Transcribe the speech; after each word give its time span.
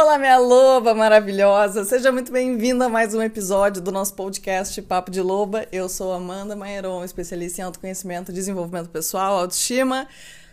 Olá, 0.00 0.16
minha 0.16 0.38
loba 0.38 0.94
maravilhosa! 0.94 1.82
Seja 1.82 2.12
muito 2.12 2.30
bem-vinda 2.30 2.86
a 2.86 2.88
mais 2.88 3.14
um 3.14 3.20
episódio 3.20 3.82
do 3.82 3.90
nosso 3.90 4.14
podcast 4.14 4.80
Papo 4.82 5.10
de 5.10 5.20
Loba. 5.20 5.66
Eu 5.72 5.88
sou 5.88 6.12
Amanda 6.12 6.54
Maieron, 6.54 7.02
especialista 7.02 7.60
em 7.60 7.64
autoconhecimento, 7.64 8.32
desenvolvimento 8.32 8.90
pessoal, 8.90 9.36
autoestima. 9.36 10.06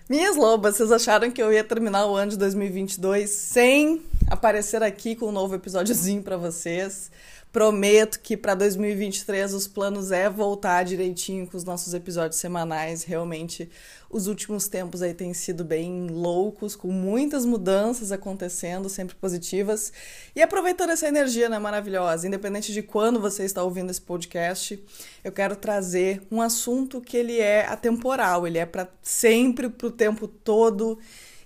Minhas 0.10 0.36
lobas, 0.36 0.78
vocês 0.78 0.92
acharam 0.92 1.30
que 1.30 1.40
eu 1.40 1.54
ia 1.54 1.64
terminar 1.64 2.08
o 2.08 2.16
ano 2.16 2.32
de 2.32 2.40
2022 2.40 3.30
sem 3.30 4.02
aparecer 4.32 4.82
aqui 4.82 5.16
com 5.16 5.28
um 5.28 5.32
novo 5.32 5.54
episódiozinho 5.54 6.24
para 6.24 6.38
vocês? 6.38 7.12
Prometo 7.56 8.20
que 8.20 8.36
para 8.36 8.54
2023 8.54 9.54
os 9.54 9.66
planos 9.66 10.12
é 10.12 10.30
voltar 10.30 10.84
direitinho 10.84 11.48
com 11.48 11.56
os 11.56 11.64
nossos 11.64 11.94
episódios 11.94 12.38
semanais. 12.38 13.06
Realmente, 13.06 13.70
os 14.10 14.28
últimos 14.28 14.68
tempos 14.68 15.02
aí 15.02 15.14
têm 15.14 15.34
sido 15.34 15.64
bem 15.64 16.08
loucos, 16.08 16.76
com 16.76 16.90
muitas 16.90 17.46
mudanças 17.46 18.12
acontecendo, 18.12 18.90
sempre 18.90 19.16
positivas. 19.16 19.94
E 20.36 20.42
aproveitando 20.42 20.90
essa 20.90 21.08
energia, 21.08 21.48
né, 21.48 21.58
maravilhosa, 21.58 22.28
independente 22.28 22.74
de 22.74 22.82
quando 22.82 23.22
você 23.22 23.46
está 23.46 23.64
ouvindo 23.64 23.90
esse 23.90 24.02
podcast, 24.02 24.78
eu 25.24 25.32
quero 25.32 25.56
trazer 25.56 26.24
um 26.30 26.42
assunto 26.42 27.00
que 27.00 27.16
ele 27.16 27.40
é 27.40 27.66
atemporal, 27.68 28.46
ele 28.46 28.58
é 28.58 28.66
para 28.66 28.90
sempre, 29.02 29.70
para 29.70 29.88
o 29.88 29.92
tempo 29.92 30.28
todo, 30.28 31.00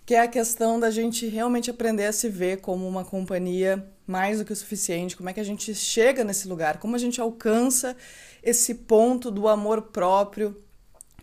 que 0.07 0.15
é 0.15 0.21
a 0.21 0.27
questão 0.27 0.79
da 0.79 0.89
gente 0.89 1.27
realmente 1.27 1.69
aprender 1.69 2.07
a 2.07 2.11
se 2.11 2.29
ver 2.29 2.61
como 2.61 2.87
uma 2.87 3.05
companhia 3.05 3.87
mais 4.09 4.39
do 4.39 4.45
que 4.45 4.51
o 4.51 4.55
suficiente, 4.55 5.15
como 5.15 5.29
é 5.29 5.33
que 5.33 5.39
a 5.39 5.43
gente 5.43 5.73
chega 5.75 6.23
nesse 6.23 6.47
lugar, 6.47 6.79
como 6.79 6.95
a 6.95 6.99
gente 6.99 7.21
alcança 7.21 7.95
esse 8.41 8.73
ponto 8.73 9.29
do 9.29 9.47
amor 9.47 9.83
próprio 9.83 10.55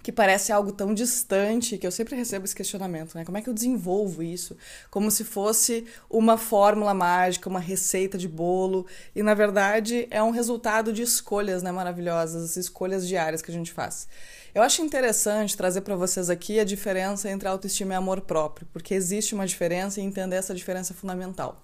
que 0.07 0.13
parece 0.13 0.53
algo 0.53 0.71
tão 0.71 0.95
distante, 0.95 1.77
que 1.77 1.85
eu 1.85 1.91
sempre 1.91 2.15
recebo 2.15 2.45
esse 2.45 2.55
questionamento, 2.55 3.17
né? 3.17 3.25
Como 3.25 3.37
é 3.39 3.43
que 3.43 3.51
eu 3.51 3.53
desenvolvo 3.53 4.23
isso? 4.23 4.57
Como 4.89 5.11
se 5.11 5.25
fosse 5.25 5.85
uma 6.09 6.39
fórmula 6.39 6.95
mágica, 6.95 7.49
uma 7.49 7.59
receita 7.59 8.17
de 8.17 8.29
bolo, 8.29 8.87
e 9.17 9.21
na 9.21 9.35
verdade 9.35 10.07
é 10.09 10.23
um 10.23 10.31
resultado 10.31 10.93
de 10.93 11.03
escolhas, 11.03 11.61
né, 11.61 11.73
maravilhosas, 11.73 12.57
escolhas 12.57 13.09
diárias 13.09 13.43
que 13.43 13.51
a 13.51 13.55
gente 13.55 13.73
faz. 13.73 14.07
Eu 14.55 14.63
acho 14.63 14.81
interessante 14.81 15.57
trazer 15.57 15.81
para 15.81 15.97
vocês 15.97 16.31
aqui 16.31 16.61
a 16.61 16.65
diferença 16.65 17.29
entre 17.29 17.49
autoestima 17.49 17.95
e 17.95 17.97
amor 17.97 18.21
próprio, 18.21 18.65
porque 18.73 18.95
existe 18.95 19.35
uma 19.35 19.45
diferença 19.45 20.01
e 20.01 20.05
entender 20.05 20.37
essa 20.37 20.55
diferença 20.55 20.93
é 20.93 20.97
fundamental 20.97 21.61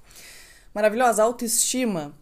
maravilhosa. 0.75 1.23
Autoestima, 1.23 2.15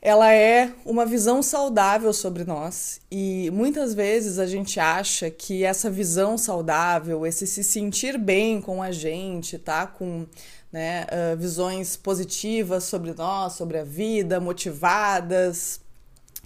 ela 0.00 0.32
é 0.32 0.72
uma 0.84 1.04
visão 1.04 1.42
saudável 1.42 2.12
sobre 2.12 2.44
nós 2.44 3.00
e 3.10 3.50
muitas 3.52 3.94
vezes 3.94 4.38
a 4.38 4.46
gente 4.46 4.78
acha 4.78 5.30
que 5.30 5.64
essa 5.64 5.90
visão 5.90 6.38
saudável, 6.38 7.26
esse 7.26 7.46
se 7.46 7.64
sentir 7.64 8.16
bem 8.18 8.60
com 8.60 8.82
a 8.82 8.92
gente, 8.92 9.58
tá? 9.58 9.86
Com 9.86 10.26
né, 10.70 11.06
uh, 11.06 11.36
visões 11.36 11.96
positivas 11.96 12.84
sobre 12.84 13.14
nós, 13.14 13.54
sobre 13.54 13.78
a 13.78 13.84
vida, 13.84 14.38
motivadas, 14.38 15.80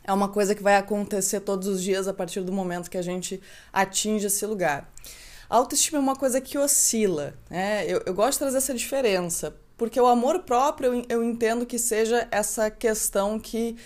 é 0.04 0.12
uma 0.12 0.28
coisa 0.28 0.54
que 0.54 0.62
vai 0.62 0.76
acontecer 0.76 1.40
todos 1.40 1.68
os 1.68 1.82
dias 1.82 2.08
a 2.08 2.14
partir 2.14 2.40
do 2.40 2.52
momento 2.52 2.90
que 2.90 2.98
a 2.98 3.02
gente 3.02 3.40
atinge 3.72 4.26
esse 4.26 4.44
lugar. 4.46 4.90
A 5.48 5.56
autoestima 5.56 5.98
é 5.98 6.00
uma 6.00 6.16
coisa 6.16 6.40
que 6.40 6.56
oscila, 6.56 7.34
né? 7.48 7.84
Eu, 7.86 8.02
eu 8.06 8.14
gosto 8.14 8.32
de 8.32 8.38
trazer 8.38 8.58
essa 8.58 8.74
diferença, 8.74 9.54
porque 9.80 9.98
o 9.98 10.06
amor 10.06 10.40
próprio 10.40 11.02
eu, 11.08 11.24
entendo 11.24 11.64
que 11.64 11.78
seja 11.78 12.28
essa 12.30 12.70
questão 12.70 13.40
que 13.40 13.78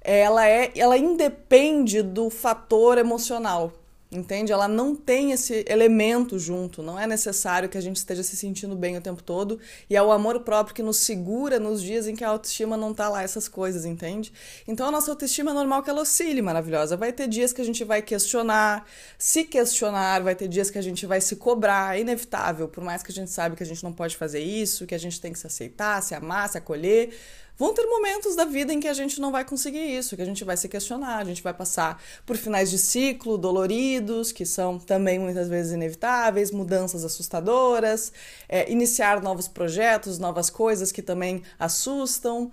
ela 0.00 0.48
é, 0.48 0.70
ela 0.76 0.96
independe 0.96 2.00
do 2.00 2.30
fator 2.30 2.96
emocional 2.96 3.72
entende? 4.12 4.52
Ela 4.52 4.68
não 4.68 4.94
tem 4.94 5.32
esse 5.32 5.64
elemento 5.66 6.38
junto, 6.38 6.82
não 6.82 6.98
é 6.98 7.06
necessário 7.06 7.68
que 7.68 7.78
a 7.78 7.80
gente 7.80 7.96
esteja 7.96 8.22
se 8.22 8.36
sentindo 8.36 8.76
bem 8.76 8.96
o 8.96 9.00
tempo 9.00 9.22
todo, 9.22 9.58
e 9.88 9.96
é 9.96 10.02
o 10.02 10.12
amor 10.12 10.40
próprio 10.40 10.74
que 10.74 10.82
nos 10.82 10.98
segura 10.98 11.58
nos 11.58 11.82
dias 11.82 12.06
em 12.06 12.14
que 12.14 12.22
a 12.22 12.28
autoestima 12.28 12.76
não 12.76 12.92
tá 12.92 13.08
lá, 13.08 13.22
essas 13.22 13.48
coisas, 13.48 13.84
entende? 13.84 14.32
Então 14.68 14.86
a 14.86 14.90
nossa 14.90 15.10
autoestima 15.10 15.50
é 15.50 15.54
normal 15.54 15.82
que 15.82 15.90
ela 15.90 16.02
oscile, 16.02 16.42
maravilhosa. 16.42 16.96
Vai 16.96 17.12
ter 17.12 17.26
dias 17.26 17.52
que 17.52 17.60
a 17.60 17.64
gente 17.64 17.82
vai 17.84 18.02
questionar, 18.02 18.86
se 19.16 19.44
questionar, 19.44 20.22
vai 20.22 20.34
ter 20.34 20.48
dias 20.48 20.70
que 20.70 20.78
a 20.78 20.82
gente 20.82 21.06
vai 21.06 21.20
se 21.20 21.36
cobrar, 21.36 21.96
é 21.96 22.00
inevitável, 22.00 22.68
por 22.68 22.84
mais 22.84 23.02
que 23.02 23.10
a 23.10 23.14
gente 23.14 23.30
sabe 23.30 23.56
que 23.56 23.62
a 23.62 23.66
gente 23.66 23.82
não 23.82 23.92
pode 23.92 24.16
fazer 24.16 24.40
isso, 24.40 24.86
que 24.86 24.94
a 24.94 24.98
gente 24.98 25.20
tem 25.20 25.32
que 25.32 25.38
se 25.38 25.46
aceitar, 25.46 26.02
se 26.02 26.14
amar, 26.14 26.48
se 26.48 26.58
acolher, 26.58 27.14
Vão 27.62 27.72
ter 27.72 27.86
momentos 27.86 28.34
da 28.34 28.44
vida 28.44 28.72
em 28.72 28.80
que 28.80 28.88
a 28.88 28.92
gente 28.92 29.20
não 29.20 29.30
vai 29.30 29.44
conseguir 29.44 29.96
isso, 29.96 30.16
que 30.16 30.22
a 30.22 30.24
gente 30.24 30.42
vai 30.42 30.56
se 30.56 30.68
questionar, 30.68 31.18
a 31.18 31.24
gente 31.24 31.40
vai 31.40 31.54
passar 31.54 32.02
por 32.26 32.36
finais 32.36 32.68
de 32.68 32.76
ciclo 32.76 33.38
doloridos, 33.38 34.32
que 34.32 34.44
são 34.44 34.80
também 34.80 35.16
muitas 35.16 35.48
vezes 35.48 35.72
inevitáveis, 35.72 36.50
mudanças 36.50 37.04
assustadoras, 37.04 38.12
é, 38.48 38.68
iniciar 38.68 39.22
novos 39.22 39.46
projetos, 39.46 40.18
novas 40.18 40.50
coisas 40.50 40.90
que 40.90 41.02
também 41.02 41.44
assustam, 41.56 42.50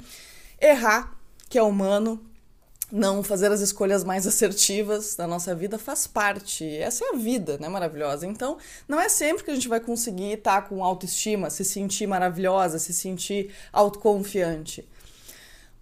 errar, 0.61 1.17
que 1.49 1.57
é 1.57 1.63
humano, 1.63 2.23
não 2.91 3.23
fazer 3.23 3.51
as 3.51 3.61
escolhas 3.61 4.03
mais 4.03 4.25
assertivas 4.25 5.15
da 5.15 5.27
nossa 5.27 5.53
vida 5.53 5.77
faz 5.77 6.07
parte. 6.07 6.65
Essa 6.77 7.05
é 7.05 7.09
a 7.09 7.17
vida, 7.17 7.57
né? 7.59 7.69
Maravilhosa. 7.69 8.25
Então, 8.25 8.57
não 8.87 8.99
é 8.99 9.07
sempre 9.07 9.43
que 9.43 9.51
a 9.51 9.53
gente 9.53 9.67
vai 9.67 9.79
conseguir 9.79 10.33
estar 10.33 10.63
com 10.67 10.83
autoestima, 10.83 11.49
se 11.49 11.63
sentir 11.63 12.07
maravilhosa, 12.07 12.79
se 12.79 12.93
sentir 12.93 13.53
autoconfiante. 13.71 14.87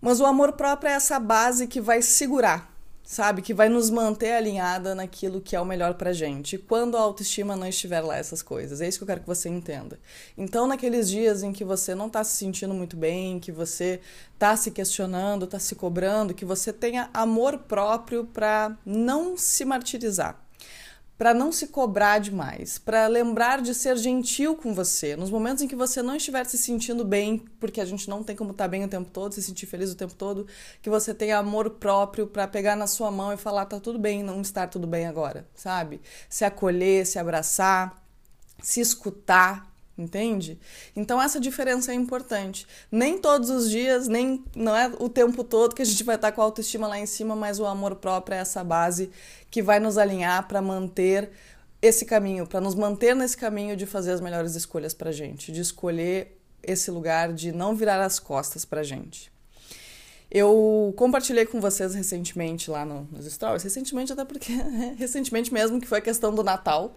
Mas 0.02 0.20
o 0.20 0.26
amor 0.26 0.54
próprio 0.54 0.90
é 0.90 0.94
essa 0.94 1.20
base 1.20 1.68
que 1.68 1.82
vai 1.82 2.02
segurar 2.02 2.77
sabe? 3.08 3.42
Que 3.42 3.54
vai 3.54 3.70
nos 3.70 3.90
manter 3.90 4.34
alinhada 4.34 4.94
naquilo 4.94 5.40
que 5.40 5.56
é 5.56 5.62
o 5.62 5.66
melhor 5.66 5.94
pra 5.94 6.12
gente. 6.12 6.58
Quando 6.58 6.98
a 6.98 7.00
autoestima 7.00 7.56
não 7.56 7.66
estiver 7.66 8.02
lá, 8.02 8.18
essas 8.18 8.42
coisas. 8.42 8.82
É 8.82 8.88
isso 8.88 9.00
que 9.00 9.04
eu 9.04 9.08
quero 9.08 9.22
que 9.22 9.28
você 9.28 9.48
entenda. 9.48 9.98
Então, 10.38 10.68
naqueles 10.68 11.10
dias 11.10 11.42
em 11.42 11.54
que 11.54 11.64
você 11.64 11.96
não 11.96 12.10
tá 12.10 12.22
se 12.26 12.36
sentindo 12.36 12.74
muito 12.74 12.98
bem, 12.98 13.40
que 13.40 13.52
você 13.52 14.02
tá 14.38 14.58
se 14.58 14.72
questionando, 14.72 15.48
tá 15.48 15.58
se 15.58 15.74
cobrando, 15.74 16.34
que 16.34 16.44
você 16.44 16.74
tenha 16.74 17.10
amor 17.14 17.60
próprio 17.60 18.26
para 18.26 18.78
não 18.86 19.38
se 19.38 19.64
martirizar 19.64 20.47
para 21.18 21.34
não 21.34 21.52
se 21.52 21.68
cobrar 21.68 22.20
demais, 22.20 22.78
para 22.78 23.08
lembrar 23.08 23.62
de 23.62 23.74
ser 23.74 23.98
gentil 23.98 24.56
com 24.56 24.74
você. 24.74 25.16
Nos 25.16 25.32
momentos 25.32 25.64
em 25.64 25.68
que 25.68 25.76
você 25.76 26.02
não 26.02 26.16
estiver 26.16 26.46
se 26.46 26.58
sentindo 26.58 27.04
bem, 27.04 27.44
porque 27.60 27.82
a 27.82 27.86
gente 27.86 28.08
não 28.08 28.24
tem 28.24 28.36
como 28.36 28.52
estar 28.52 28.66
tá 28.66 28.68
bem 28.68 28.84
o 28.84 28.88
tempo 28.88 29.10
todo, 29.10 29.34
se 29.34 29.42
sentir 29.42 29.66
feliz 29.66 29.92
o 29.92 29.96
tempo 29.96 30.14
todo, 30.14 30.46
que 30.82 30.90
você 30.90 31.14
tenha 31.14 31.40
amor 31.40 31.72
próprio 31.72 32.28
para 32.28 32.48
pegar 32.48 32.76
na 32.76 32.86
sua 32.86 33.10
mão 33.10 33.34
e 33.34 33.38
falar 33.38 33.66
tá 33.66 33.80
tudo 33.80 33.98
bem, 33.98 34.22
não 34.22 34.42
estar 34.42 34.68
tudo 34.68 34.86
bem 34.86 35.08
agora, 35.08 35.48
sabe? 35.56 36.00
Se 36.30 36.46
acolher, 36.46 37.06
se 37.06 37.18
abraçar, 37.18 38.00
se 38.62 38.80
escutar, 38.80 39.68
entende? 39.98 40.60
Então 40.96 41.20
essa 41.22 41.40
diferença 41.40 41.92
é 41.92 41.96
importante. 41.96 42.68
Nem 42.92 43.18
todos 43.18 43.50
os 43.50 43.70
dias, 43.70 44.08
nem 44.08 44.44
não 44.56 44.76
é 44.76 44.92
o 45.00 45.10
tempo 45.10 45.44
todo 45.44 45.74
que 45.74 45.82
a 45.82 45.86
gente 45.86 46.04
vai 46.04 46.16
estar 46.16 46.32
com 46.32 46.42
a 46.42 46.44
autoestima 46.44 46.88
lá 46.88 47.00
em 47.00 47.06
cima, 47.06 47.36
mas 47.36 47.60
o 47.60 47.66
amor 47.66 47.96
próprio 47.96 48.36
é 48.36 48.40
essa 48.40 48.64
base 48.64 49.10
que 49.50 49.62
vai 49.62 49.80
nos 49.80 49.98
alinhar 49.98 50.48
para 50.48 50.62
manter 50.62 51.30
esse 51.82 52.06
caminho, 52.06 52.48
para 52.48 52.60
nos 52.60 52.76
manter 52.76 53.16
nesse 53.16 53.38
caminho 53.38 53.76
de 53.76 53.86
fazer 53.86 54.12
as 54.12 54.22
melhores 54.22 54.56
escolhas 54.56 54.94
pra 54.94 55.12
gente, 55.12 55.52
de 55.52 55.62
escolher 55.62 56.38
esse 56.64 56.92
lugar 56.92 57.32
de 57.34 57.52
não 57.52 57.76
virar 57.76 58.04
as 58.04 58.20
costas 58.20 58.66
pra 58.66 58.84
gente. 58.84 59.32
Eu 60.30 60.94
compartilhei 60.98 61.46
com 61.46 61.62
vocês 61.62 61.94
recentemente 61.94 62.70
lá 62.70 62.84
no, 62.84 63.08
nos 63.12 63.26
stories, 63.32 63.64
recentemente 63.64 64.12
até 64.12 64.26
porque 64.26 64.52
recentemente 64.98 65.54
mesmo 65.54 65.80
que 65.80 65.88
foi 65.88 66.00
a 66.00 66.02
questão 66.02 66.36
do 66.36 66.44
Natal, 66.44 66.94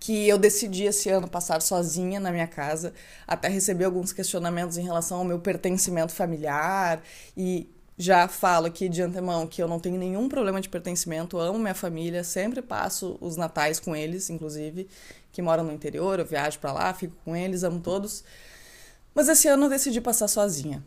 que 0.00 0.28
eu 0.28 0.38
decidi 0.38 0.84
esse 0.84 1.08
ano 1.08 1.28
passar 1.28 1.60
sozinha 1.62 2.18
na 2.18 2.32
minha 2.32 2.46
casa, 2.46 2.92
até 3.26 3.48
recebi 3.48 3.84
alguns 3.84 4.12
questionamentos 4.12 4.76
em 4.76 4.82
relação 4.82 5.18
ao 5.18 5.24
meu 5.24 5.38
pertencimento 5.38 6.12
familiar 6.12 7.02
e 7.36 7.68
já 7.98 8.28
falo 8.28 8.66
aqui 8.66 8.88
de 8.88 9.02
antemão 9.02 9.44
que 9.46 9.60
eu 9.60 9.66
não 9.66 9.80
tenho 9.80 9.98
nenhum 9.98 10.28
problema 10.28 10.60
de 10.60 10.68
pertencimento, 10.68 11.36
amo 11.36 11.58
minha 11.58 11.74
família, 11.74 12.22
sempre 12.22 12.62
passo 12.62 13.18
os 13.20 13.36
natais 13.36 13.80
com 13.80 13.94
eles, 13.94 14.30
inclusive, 14.30 14.88
que 15.32 15.42
moram 15.42 15.64
no 15.64 15.72
interior, 15.72 16.20
eu 16.20 16.24
viajo 16.24 16.60
para 16.60 16.72
lá, 16.72 16.94
fico 16.94 17.16
com 17.24 17.34
eles, 17.34 17.64
amo 17.64 17.80
todos. 17.80 18.22
Mas 19.12 19.28
esse 19.28 19.48
ano 19.48 19.66
eu 19.66 19.70
decidi 19.70 20.00
passar 20.00 20.28
sozinha. 20.28 20.82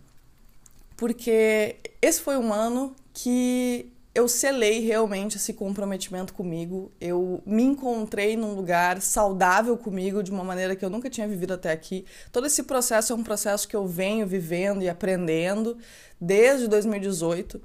Porque 0.96 1.76
esse 2.02 2.22
foi 2.22 2.38
um 2.38 2.54
ano 2.54 2.96
que 3.14 3.92
eu 4.14 4.28
selei 4.28 4.80
realmente 4.82 5.38
esse 5.38 5.54
comprometimento 5.54 6.34
comigo. 6.34 6.92
Eu 7.00 7.42
me 7.46 7.64
encontrei 7.64 8.36
num 8.36 8.54
lugar 8.54 9.02
saudável 9.02 9.78
comigo 9.78 10.22
de 10.22 10.32
uma 10.32 10.44
maneira 10.44 10.76
que 10.76 10.84
eu 10.84 10.90
nunca 10.90 11.10
tinha 11.10 11.28
vivido 11.28 11.54
até 11.54 11.72
aqui. 11.72 12.06
Todo 12.32 12.46
esse 12.46 12.64
processo 12.64 13.14
é 13.14 13.16
um 13.16 13.24
processo 13.24 13.68
que 13.68 13.76
eu 13.76 13.88
venho 13.88 14.28
vivendo 14.28 14.84
e 14.84 14.90
aprendendo 14.90 15.78
desde 16.20 16.68
2018. 16.68 17.62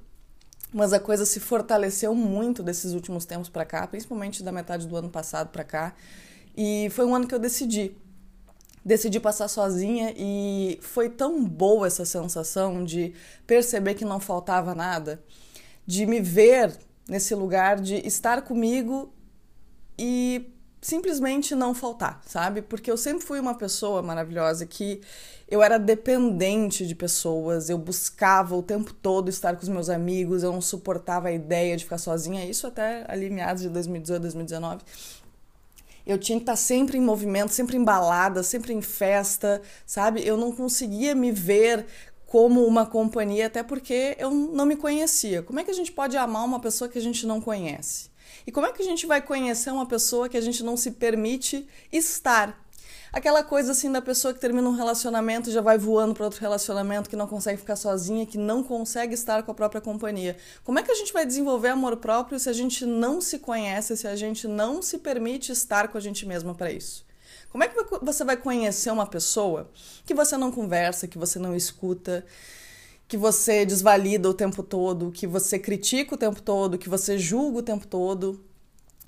Mas 0.72 0.92
a 0.92 1.00
coisa 1.00 1.24
se 1.24 1.40
fortaleceu 1.40 2.14
muito 2.14 2.62
desses 2.62 2.92
últimos 2.92 3.24
tempos 3.24 3.48
para 3.48 3.64
cá, 3.64 3.86
principalmente 3.86 4.42
da 4.42 4.52
metade 4.52 4.86
do 4.86 4.96
ano 4.96 5.08
passado 5.08 5.48
para 5.48 5.64
cá. 5.64 5.94
E 6.56 6.88
foi 6.90 7.04
um 7.06 7.14
ano 7.14 7.26
que 7.26 7.34
eu 7.34 7.40
decidi. 7.40 7.96
Decidi 8.84 9.18
passar 9.18 9.48
sozinha 9.48 10.14
e 10.16 10.78
foi 10.80 11.08
tão 11.08 11.44
boa 11.44 11.88
essa 11.88 12.04
sensação 12.04 12.84
de 12.84 13.14
perceber 13.44 13.94
que 13.94 14.04
não 14.04 14.20
faltava 14.20 14.76
nada 14.76 15.20
de 15.86 16.04
me 16.06 16.20
ver 16.20 16.76
nesse 17.08 17.34
lugar 17.34 17.80
de 17.80 17.96
estar 18.06 18.42
comigo 18.42 19.12
e 19.98 20.52
simplesmente 20.80 21.54
não 21.54 21.74
faltar, 21.74 22.20
sabe? 22.26 22.62
Porque 22.62 22.90
eu 22.90 22.96
sempre 22.96 23.24
fui 23.24 23.40
uma 23.40 23.54
pessoa 23.54 24.02
maravilhosa 24.02 24.66
que 24.66 25.00
eu 25.48 25.62
era 25.62 25.78
dependente 25.78 26.86
de 26.86 26.94
pessoas, 26.94 27.68
eu 27.68 27.78
buscava 27.78 28.54
o 28.54 28.62
tempo 28.62 28.92
todo 28.92 29.28
estar 29.28 29.56
com 29.56 29.62
os 29.62 29.68
meus 29.68 29.88
amigos, 29.88 30.42
eu 30.42 30.52
não 30.52 30.60
suportava 30.60 31.28
a 31.28 31.32
ideia 31.32 31.76
de 31.76 31.84
ficar 31.84 31.98
sozinha, 31.98 32.44
isso 32.44 32.66
até 32.66 33.04
ali 33.08 33.30
meados 33.30 33.62
de 33.62 33.68
2018, 33.68 34.22
2019. 34.22 34.84
Eu 36.06 36.18
tinha 36.18 36.38
que 36.38 36.44
estar 36.44 36.54
sempre 36.54 36.98
em 36.98 37.00
movimento, 37.00 37.50
sempre 37.50 37.76
embalada, 37.76 38.44
sempre 38.44 38.72
em 38.72 38.80
festa, 38.80 39.60
sabe? 39.84 40.24
Eu 40.24 40.36
não 40.36 40.52
conseguia 40.52 41.16
me 41.16 41.32
ver 41.32 41.84
como 42.36 42.66
uma 42.66 42.84
companhia, 42.84 43.46
até 43.46 43.62
porque 43.62 44.14
eu 44.18 44.30
não 44.30 44.66
me 44.66 44.76
conhecia. 44.76 45.42
Como 45.42 45.58
é 45.58 45.64
que 45.64 45.70
a 45.70 45.74
gente 45.74 45.90
pode 45.90 46.18
amar 46.18 46.44
uma 46.44 46.60
pessoa 46.60 46.86
que 46.86 46.98
a 46.98 47.00
gente 47.00 47.26
não 47.26 47.40
conhece? 47.40 48.10
E 48.46 48.52
como 48.52 48.66
é 48.66 48.72
que 48.72 48.82
a 48.82 48.84
gente 48.84 49.06
vai 49.06 49.22
conhecer 49.22 49.70
uma 49.70 49.86
pessoa 49.86 50.28
que 50.28 50.36
a 50.36 50.40
gente 50.42 50.62
não 50.62 50.76
se 50.76 50.90
permite 50.90 51.66
estar? 51.90 52.62
Aquela 53.10 53.42
coisa 53.42 53.72
assim 53.72 53.90
da 53.90 54.02
pessoa 54.02 54.34
que 54.34 54.38
termina 54.38 54.68
um 54.68 54.74
relacionamento 54.74 55.48
e 55.48 55.52
já 55.54 55.62
vai 55.62 55.78
voando 55.78 56.12
para 56.12 56.26
outro 56.26 56.42
relacionamento, 56.42 57.08
que 57.08 57.16
não 57.16 57.26
consegue 57.26 57.56
ficar 57.56 57.76
sozinha, 57.76 58.26
que 58.26 58.36
não 58.36 58.62
consegue 58.62 59.14
estar 59.14 59.42
com 59.42 59.52
a 59.52 59.54
própria 59.54 59.80
companhia. 59.80 60.36
Como 60.62 60.78
é 60.78 60.82
que 60.82 60.92
a 60.92 60.94
gente 60.94 61.14
vai 61.14 61.24
desenvolver 61.24 61.68
amor 61.68 61.96
próprio 61.96 62.38
se 62.38 62.50
a 62.50 62.52
gente 62.52 62.84
não 62.84 63.18
se 63.18 63.38
conhece, 63.38 63.96
se 63.96 64.06
a 64.06 64.14
gente 64.14 64.46
não 64.46 64.82
se 64.82 64.98
permite 64.98 65.52
estar 65.52 65.88
com 65.88 65.96
a 65.96 66.02
gente 66.02 66.26
mesma 66.26 66.54
para 66.54 66.70
isso? 66.70 67.06
Como 67.50 67.64
é 67.64 67.68
que 67.68 67.76
você 68.02 68.24
vai 68.24 68.36
conhecer 68.36 68.90
uma 68.90 69.06
pessoa 69.06 69.70
que 70.04 70.14
você 70.14 70.36
não 70.36 70.52
conversa, 70.52 71.08
que 71.08 71.18
você 71.18 71.38
não 71.38 71.54
escuta, 71.54 72.24
que 73.08 73.16
você 73.16 73.64
desvalida 73.64 74.28
o 74.28 74.34
tempo 74.34 74.62
todo, 74.62 75.12
que 75.12 75.26
você 75.26 75.58
critica 75.58 76.14
o 76.14 76.18
tempo 76.18 76.42
todo, 76.42 76.78
que 76.78 76.88
você 76.88 77.18
julga 77.18 77.58
o 77.58 77.62
tempo 77.62 77.86
todo, 77.86 78.44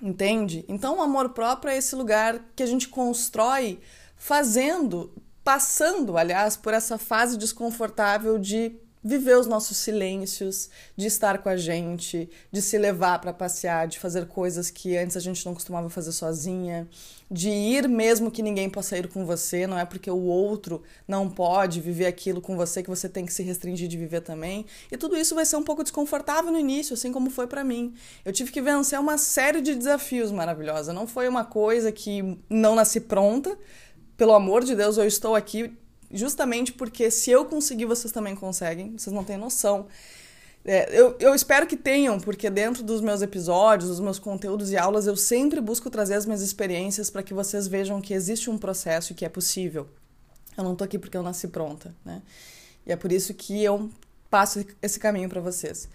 entende? 0.00 0.64
Então, 0.69 0.99
o 0.99 1.02
amor 1.02 1.31
próprio 1.31 1.70
é 1.70 1.76
esse 1.76 1.96
lugar 1.96 2.40
que 2.55 2.62
a 2.62 2.67
gente 2.67 2.88
constrói 2.88 3.81
fazendo, 4.17 5.12
passando, 5.43 6.17
aliás, 6.17 6.56
por 6.56 6.75
essa 6.75 6.96
fase 6.96 7.37
desconfortável 7.37 8.38
de 8.38 8.76
viver 9.03 9.37
os 9.37 9.47
nossos 9.47 9.77
silêncios, 9.77 10.69
de 10.97 11.06
estar 11.06 11.39
com 11.39 11.49
a 11.49 11.56
gente, 11.56 12.29
de 12.50 12.61
se 12.61 12.77
levar 12.77 13.21
para 13.21 13.33
passear, 13.33 13.87
de 13.87 13.99
fazer 13.99 14.27
coisas 14.27 14.71
que 14.71 14.97
antes 14.97 15.17
a 15.17 15.21
gente 15.21 15.45
não 15.47 15.55
costumava 15.55 15.89
fazer 15.89 16.12
sozinha, 16.12 16.89
de 17.31 17.50
ir 17.50 17.89
mesmo 17.89 18.31
que 18.31 18.43
ninguém 18.43 18.71
possa 18.71 18.97
ir 18.97 19.09
com 19.09 19.25
você, 19.25 19.67
não 19.67 19.79
é 19.79 19.85
porque 19.85 20.11
o 20.11 20.23
outro 20.23 20.83
não 21.06 21.29
pode 21.29 21.81
viver 21.81 22.06
aquilo 22.06 22.41
com 22.41 22.56
você 22.56 22.83
que 22.83 22.89
você 22.89 23.09
tem 23.09 23.27
que 23.27 23.33
se 23.33 23.43
restringir 23.43 23.89
de 23.89 23.97
viver 23.97 24.23
também. 24.23 24.65
E 24.91 24.97
tudo 24.97 25.17
isso 25.17 25.35
vai 25.35 25.44
ser 25.44 25.56
um 25.56 25.62
pouco 25.62 25.83
desconfortável 25.83 26.51
no 26.51 26.59
início, 26.59 26.94
assim 26.94 27.12
como 27.12 27.31
foi 27.31 27.47
para 27.47 27.62
mim. 27.62 27.94
Eu 28.25 28.33
tive 28.33 28.51
que 28.51 28.62
vencer 28.62 28.99
uma 28.99 29.19
série 29.19 29.61
de 29.61 29.75
desafios 29.75 30.33
maravilhosa, 30.33 30.93
não 30.93 31.06
foi 31.06 31.29
uma 31.29 31.44
coisa 31.44 31.93
que 31.93 32.39
não 32.49 32.75
nasci 32.75 33.01
pronta. 33.01 33.59
Pelo 34.17 34.33
amor 34.33 34.65
de 34.65 34.75
Deus, 34.75 34.97
eu 34.97 35.06
estou 35.06 35.37
aqui 35.37 35.77
justamente 36.12 36.72
porque 36.72 37.10
se 37.10 37.31
eu 37.31 37.44
conseguir, 37.44 37.84
vocês 37.84 38.12
também 38.12 38.34
conseguem, 38.34 38.96
vocês 38.96 39.14
não 39.14 39.25
têm 39.25 39.37
noção. 39.37 39.87
É, 40.64 40.88
eu, 40.99 41.16
eu 41.19 41.34
espero 41.34 41.66
que 41.66 41.76
tenham, 41.76 42.19
porque 42.20 42.50
dentro 42.50 42.82
dos 42.82 43.00
meus 43.00 43.22
episódios, 43.22 43.88
dos 43.88 44.00
meus 44.00 44.19
conteúdos 44.19 44.70
e 44.70 44.76
aulas, 44.76 45.06
eu 45.06 45.16
sempre 45.16 45.60
busco 45.60 45.88
trazer 45.88 46.14
as 46.14 46.26
minhas 46.26 46.43
experiências 46.43 47.08
para 47.10 47.22
que 47.22 47.32
vocês 47.32 47.66
vejam 47.66 48.00
que 48.00 48.12
existe 48.12 48.50
um 48.50 48.58
processo 48.58 49.12
e 49.12 49.14
que 49.14 49.25
é 49.25 49.28
possível. 49.28 49.88
Eu 50.56 50.64
não 50.64 50.75
tô 50.75 50.84
aqui 50.84 50.99
porque 50.99 51.16
eu 51.16 51.22
nasci 51.22 51.49
pronta, 51.49 51.94
né? 52.05 52.20
E 52.87 52.93
é 52.93 52.96
por 52.96 53.12
isso 53.12 53.32
que 53.32 53.62
eu 53.62 53.88
passo 54.28 54.64
esse 54.82 54.99
caminho 54.99 55.28
para 55.28 55.40
vocês. 55.40 55.88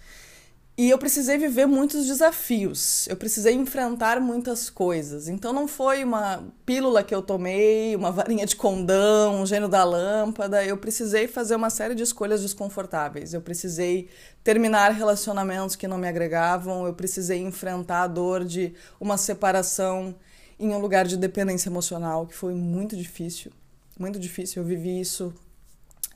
E 0.76 0.90
eu 0.90 0.98
precisei 0.98 1.38
viver 1.38 1.66
muitos 1.66 2.04
desafios, 2.04 3.06
eu 3.06 3.16
precisei 3.16 3.54
enfrentar 3.54 4.20
muitas 4.20 4.68
coisas. 4.68 5.28
Então 5.28 5.52
não 5.52 5.68
foi 5.68 6.02
uma 6.02 6.42
pílula 6.66 7.04
que 7.04 7.14
eu 7.14 7.22
tomei, 7.22 7.94
uma 7.94 8.10
varinha 8.10 8.44
de 8.44 8.56
condão, 8.56 9.40
um 9.40 9.46
gênio 9.46 9.68
da 9.68 9.84
lâmpada. 9.84 10.64
Eu 10.64 10.76
precisei 10.76 11.28
fazer 11.28 11.54
uma 11.54 11.70
série 11.70 11.94
de 11.94 12.02
escolhas 12.02 12.42
desconfortáveis. 12.42 13.32
Eu 13.32 13.40
precisei 13.40 14.08
terminar 14.42 14.90
relacionamentos 14.90 15.76
que 15.76 15.86
não 15.86 15.96
me 15.96 16.08
agregavam, 16.08 16.84
eu 16.86 16.92
precisei 16.92 17.38
enfrentar 17.38 18.02
a 18.02 18.08
dor 18.08 18.44
de 18.44 18.74
uma 18.98 19.16
separação 19.16 20.12
em 20.58 20.70
um 20.70 20.78
lugar 20.78 21.06
de 21.06 21.16
dependência 21.16 21.68
emocional, 21.68 22.26
que 22.26 22.34
foi 22.34 22.52
muito 22.52 22.96
difícil. 22.96 23.52
Muito 23.96 24.18
difícil. 24.18 24.60
Eu 24.60 24.66
vivi 24.66 25.00
isso, 25.00 25.32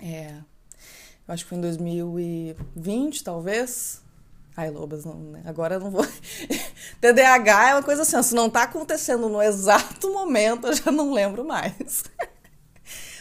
é, 0.03 0.33
eu 1.29 1.35
acho 1.35 1.45
que 1.45 1.49
foi 1.49 1.59
em 1.59 1.61
2020, 1.61 3.23
talvez 3.23 4.03
Ai, 4.59 4.71
Lobas, 4.71 5.05
não, 5.05 5.15
né? 5.15 5.41
agora 5.45 5.77
eu 5.77 5.81
não 5.81 5.89
vou. 5.89 6.05
TDAH 7.01 7.71
é 7.71 7.75
uma 7.75 7.83
coisa 7.85 8.03
assim, 8.03 8.21
se 8.25 8.35
não 8.35 8.51
tá 8.51 8.65
acontecendo 8.65 9.29
no 9.29 9.41
exato 9.41 10.13
momento, 10.13 10.67
eu 10.67 10.75
já 10.75 10.91
não 10.91 11.13
lembro 11.13 11.45
mais. 11.45 12.03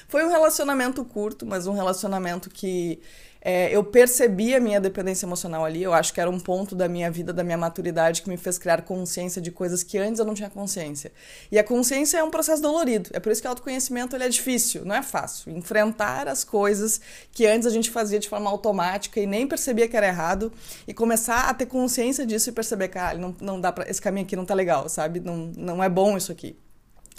Foi 0.07 0.23
um 0.23 0.29
relacionamento 0.29 1.03
curto, 1.03 1.45
mas 1.45 1.67
um 1.67 1.73
relacionamento 1.73 2.49
que 2.49 2.99
é, 3.41 3.73
eu 3.75 3.83
percebi 3.83 4.55
a 4.55 4.59
minha 4.59 4.79
dependência 4.79 5.25
emocional 5.25 5.63
ali. 5.63 5.83
Eu 5.83 5.93
acho 5.93 6.13
que 6.13 6.19
era 6.19 6.29
um 6.29 6.39
ponto 6.39 6.75
da 6.75 6.87
minha 6.87 7.09
vida, 7.11 7.31
da 7.31 7.43
minha 7.43 7.57
maturidade, 7.57 8.21
que 8.21 8.29
me 8.29 8.37
fez 8.37 8.57
criar 8.57 8.81
consciência 8.81 9.41
de 9.41 9.51
coisas 9.51 9.83
que 9.83 9.97
antes 9.97 10.19
eu 10.19 10.25
não 10.25 10.33
tinha 10.33 10.49
consciência. 10.49 11.11
E 11.51 11.59
a 11.59 11.63
consciência 11.63 12.17
é 12.17 12.23
um 12.23 12.29
processo 12.29 12.61
dolorido. 12.61 13.09
É 13.13 13.19
por 13.19 13.31
isso 13.31 13.41
que 13.41 13.47
o 13.47 13.49
autoconhecimento 13.49 14.15
ele 14.15 14.23
é 14.23 14.29
difícil, 14.29 14.85
não 14.85 14.95
é 14.95 15.03
fácil. 15.03 15.51
Enfrentar 15.51 16.27
as 16.27 16.43
coisas 16.43 17.01
que 17.31 17.45
antes 17.45 17.67
a 17.67 17.69
gente 17.69 17.89
fazia 17.89 18.19
de 18.19 18.29
forma 18.29 18.49
automática 18.49 19.19
e 19.19 19.25
nem 19.25 19.45
percebia 19.45 19.87
que 19.87 19.95
era 19.95 20.07
errado, 20.07 20.51
e 20.87 20.93
começar 20.93 21.49
a 21.49 21.53
ter 21.53 21.67
consciência 21.67 22.25
disso 22.25 22.49
e 22.49 22.53
perceber, 22.53 22.87
cara, 22.87 23.17
não, 23.17 23.35
não 23.39 23.61
dá 23.61 23.71
pra, 23.71 23.89
esse 23.89 24.01
caminho 24.01 24.25
aqui 24.25 24.35
não 24.35 24.45
tá 24.45 24.53
legal, 24.53 24.89
sabe? 24.89 25.19
Não, 25.19 25.51
não 25.55 25.83
é 25.83 25.89
bom 25.89 26.17
isso 26.17 26.31
aqui. 26.31 26.57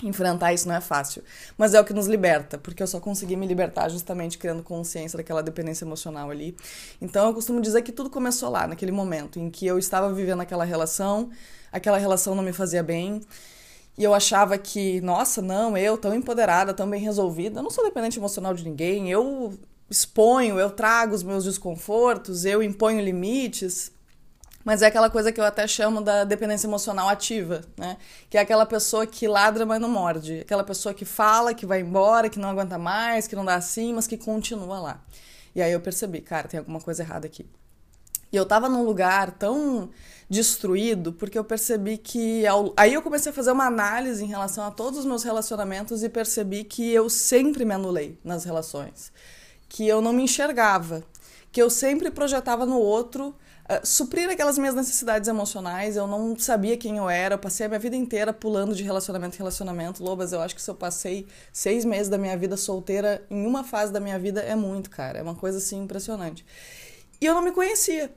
Enfrentar 0.03 0.53
isso 0.53 0.69
não 0.69 0.77
é 0.77 0.81
fácil, 0.81 1.25
mas 1.56 1.75
é 1.75 1.81
o 1.81 1.85
que 1.85 1.93
nos 1.93 2.06
liberta, 2.06 2.56
porque 2.56 2.81
eu 2.81 2.87
só 2.87 3.00
consegui 3.00 3.35
me 3.35 3.49
libertar 3.49 3.89
justamente 3.89 4.39
criando 4.39 4.62
consciência 4.62 5.17
daquela 5.17 5.43
dependência 5.43 5.85
emocional 5.85 6.31
ali. 6.31 6.56
Então 7.00 7.27
eu 7.27 7.35
costumo 7.35 7.61
dizer 7.61 7.83
que 7.83 7.91
tudo 7.91 8.09
começou 8.09 8.49
lá, 8.49 8.69
naquele 8.69 8.93
momento 8.93 9.41
em 9.41 9.50
que 9.50 9.67
eu 9.67 9.77
estava 9.77 10.12
vivendo 10.12 10.41
aquela 10.41 10.65
relação, 10.65 11.31
aquela 11.73 11.99
relação 11.99 12.37
não 12.37 12.45
me 12.45 12.53
fazia 12.53 12.81
bem, 12.81 13.21
e 13.97 14.05
eu 14.05 14.15
achava 14.15 14.56
que, 14.56 15.00
nossa, 15.00 15.43
não, 15.43 15.77
eu 15.77 15.99
tão 15.99 16.15
empoderada, 16.15 16.73
tão 16.73 16.89
bem 16.89 17.01
resolvida, 17.01 17.59
eu 17.59 17.65
não 17.65 17.71
sou 17.71 17.83
dependente 17.83 18.21
emocional 18.21 18.55
de 18.55 18.62
ninguém, 18.62 19.11
eu 19.11 19.59
exponho, 19.91 20.61
eu 20.61 20.71
trago 20.71 21.12
os 21.12 21.25
meus 21.25 21.43
desconfortos, 21.43 22.44
eu 22.44 22.62
imponho 22.62 23.01
limites. 23.01 23.91
Mas 24.69 24.82
é 24.82 24.87
aquela 24.87 25.09
coisa 25.09 25.32
que 25.32 25.41
eu 25.41 25.47
até 25.47 25.67
chamo 25.67 26.03
da 26.03 26.25
dependência 26.25 26.67
emocional 26.67 27.09
ativa, 27.09 27.62
né? 27.75 27.97
Que 28.29 28.37
é 28.37 28.43
aquela 28.43 28.67
pessoa 28.67 29.06
que 29.06 29.26
ladra, 29.26 29.65
mas 29.65 29.81
não 29.81 29.88
morde. 29.88 30.41
Aquela 30.41 30.62
pessoa 30.62 30.93
que 30.93 31.06
fala, 31.06 31.55
que 31.55 31.65
vai 31.65 31.81
embora, 31.81 32.29
que 32.29 32.38
não 32.38 32.50
aguenta 32.50 32.76
mais, 32.76 33.26
que 33.26 33.35
não 33.35 33.47
dá 33.47 33.55
assim, 33.55 33.94
mas 33.94 34.06
que 34.06 34.19
continua 34.19 34.79
lá. 34.79 35.03
E 35.55 35.62
aí 35.62 35.73
eu 35.73 35.81
percebi, 35.81 36.20
cara, 36.20 36.49
tem 36.49 36.59
alguma 36.59 36.82
coisa 36.82 37.03
errada 37.03 37.27
aqui. 37.27 37.46
E 38.31 38.37
eu 38.37 38.44
tava 38.44 38.69
num 38.69 38.84
lugar 38.84 39.31
tão 39.31 39.89
destruído 40.29 41.15
porque 41.15 41.39
eu 41.39 41.44
percebi 41.44 41.96
que. 41.96 42.46
Ao... 42.46 42.75
Aí 42.77 42.93
eu 42.93 43.01
comecei 43.01 43.32
a 43.32 43.34
fazer 43.34 43.53
uma 43.53 43.65
análise 43.65 44.22
em 44.22 44.29
relação 44.29 44.65
a 44.65 44.70
todos 44.70 44.98
os 44.98 45.06
meus 45.06 45.22
relacionamentos 45.22 46.03
e 46.03 46.10
percebi 46.10 46.63
que 46.63 46.93
eu 46.93 47.08
sempre 47.08 47.65
me 47.65 47.72
anulei 47.72 48.19
nas 48.22 48.44
relações. 48.44 49.10
Que 49.67 49.89
eu 49.89 50.03
não 50.03 50.13
me 50.13 50.25
enxergava. 50.25 51.03
Que 51.51 51.63
eu 51.63 51.70
sempre 51.70 52.10
projetava 52.10 52.67
no 52.67 52.79
outro 52.79 53.34
uh, 53.69 53.87
suprir 53.87 54.29
aquelas 54.31 54.58
minhas 54.58 54.75
necessidades 54.75 55.29
emocionais. 55.29 55.96
Eu 55.96 56.06
não 56.06 56.39
sabia 56.39 56.77
quem 56.77 56.96
eu 56.96 57.08
era. 57.08 57.34
Eu 57.34 57.39
passei 57.39 57.67
a 57.67 57.69
minha 57.69 57.79
vida 57.79 57.96
inteira 57.96 58.32
pulando 58.32 58.75
de 58.75 58.82
relacionamento 58.82 59.37
em 59.37 59.39
relacionamento. 59.39 60.03
Lobas, 60.03 60.32
eu 60.32 60.41
acho 60.41 60.55
que 60.55 60.63
se 60.63 60.70
eu 60.70 60.75
passei 60.75 61.27
seis 61.53 61.84
meses 61.84 62.08
da 62.08 62.19
minha 62.19 62.37
vida 62.37 62.56
solteira 62.56 63.25
em 63.31 63.46
uma 63.46 63.63
fase 63.65 63.93
da 63.93 64.01
minha 64.01 64.19
vida 64.19 64.41
é 64.41 64.55
muito, 64.55 64.91
cara. 64.91 65.19
É 65.19 65.22
uma 65.22 65.34
coisa 65.34 65.58
assim 65.58 65.82
impressionante. 65.82 66.44
E 67.20 67.27
eu 67.27 67.34
não 67.34 67.43
me 67.43 67.53
conhecia. 67.53 68.10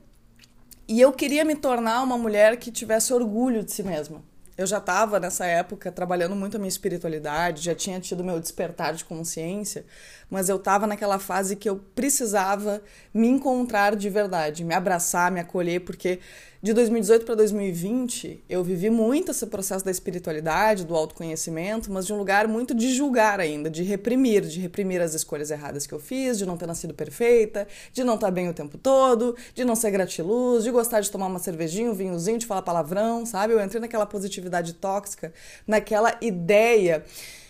E 0.88 1.00
eu 1.00 1.12
queria 1.12 1.44
me 1.44 1.54
tornar 1.54 2.02
uma 2.02 2.18
mulher 2.18 2.56
que 2.56 2.70
tivesse 2.70 3.12
orgulho 3.12 3.62
de 3.62 3.72
si 3.72 3.82
mesma. 3.82 4.22
Eu 4.62 4.66
já 4.66 4.78
estava 4.78 5.18
nessa 5.18 5.44
época 5.44 5.90
trabalhando 5.90 6.36
muito 6.36 6.56
a 6.56 6.58
minha 6.58 6.68
espiritualidade, 6.68 7.64
já 7.64 7.74
tinha 7.74 7.98
tido 7.98 8.22
meu 8.22 8.38
despertar 8.38 8.94
de 8.94 9.04
consciência, 9.04 9.84
mas 10.30 10.48
eu 10.48 10.54
estava 10.54 10.86
naquela 10.86 11.18
fase 11.18 11.56
que 11.56 11.68
eu 11.68 11.84
precisava 11.96 12.80
me 13.12 13.26
encontrar 13.26 13.96
de 13.96 14.08
verdade, 14.08 14.62
me 14.62 14.72
abraçar, 14.72 15.32
me 15.32 15.40
acolher, 15.40 15.80
porque 15.80 16.20
de 16.62 16.72
2018 16.72 17.26
para 17.26 17.34
2020 17.34 18.44
eu 18.48 18.62
vivi 18.62 18.88
muito 18.88 19.32
esse 19.32 19.44
processo 19.46 19.84
da 19.84 19.90
espiritualidade, 19.90 20.86
do 20.86 20.94
autoconhecimento, 20.94 21.90
mas 21.90 22.06
de 22.06 22.12
um 22.12 22.16
lugar 22.16 22.46
muito 22.46 22.72
de 22.72 22.94
julgar 22.94 23.40
ainda, 23.40 23.68
de 23.68 23.82
reprimir, 23.82 24.42
de 24.42 24.60
reprimir 24.60 25.00
as 25.00 25.12
escolhas 25.12 25.50
erradas 25.50 25.88
que 25.88 25.92
eu 25.92 25.98
fiz, 25.98 26.38
de 26.38 26.46
não 26.46 26.56
ter 26.56 26.66
nascido 26.66 26.94
perfeita, 26.94 27.66
de 27.92 28.04
não 28.04 28.14
estar 28.14 28.30
bem 28.30 28.48
o 28.48 28.54
tempo 28.54 28.78
todo, 28.78 29.36
de 29.56 29.64
não 29.64 29.74
ser 29.74 29.90
gratiluz, 29.90 30.62
de 30.62 30.70
gostar 30.70 31.00
de 31.00 31.10
tomar 31.10 31.26
uma 31.26 31.40
cervejinha, 31.40 31.90
um 31.90 31.94
vinhozinho, 31.94 32.38
de 32.38 32.46
falar 32.46 32.62
palavrão, 32.62 33.26
sabe? 33.26 33.54
Eu 33.54 33.60
entrei 33.60 33.80
naquela 33.80 34.06
positividade 34.06 34.74
tóxica, 34.74 35.32
naquela 35.66 36.16
ideia 36.20 37.04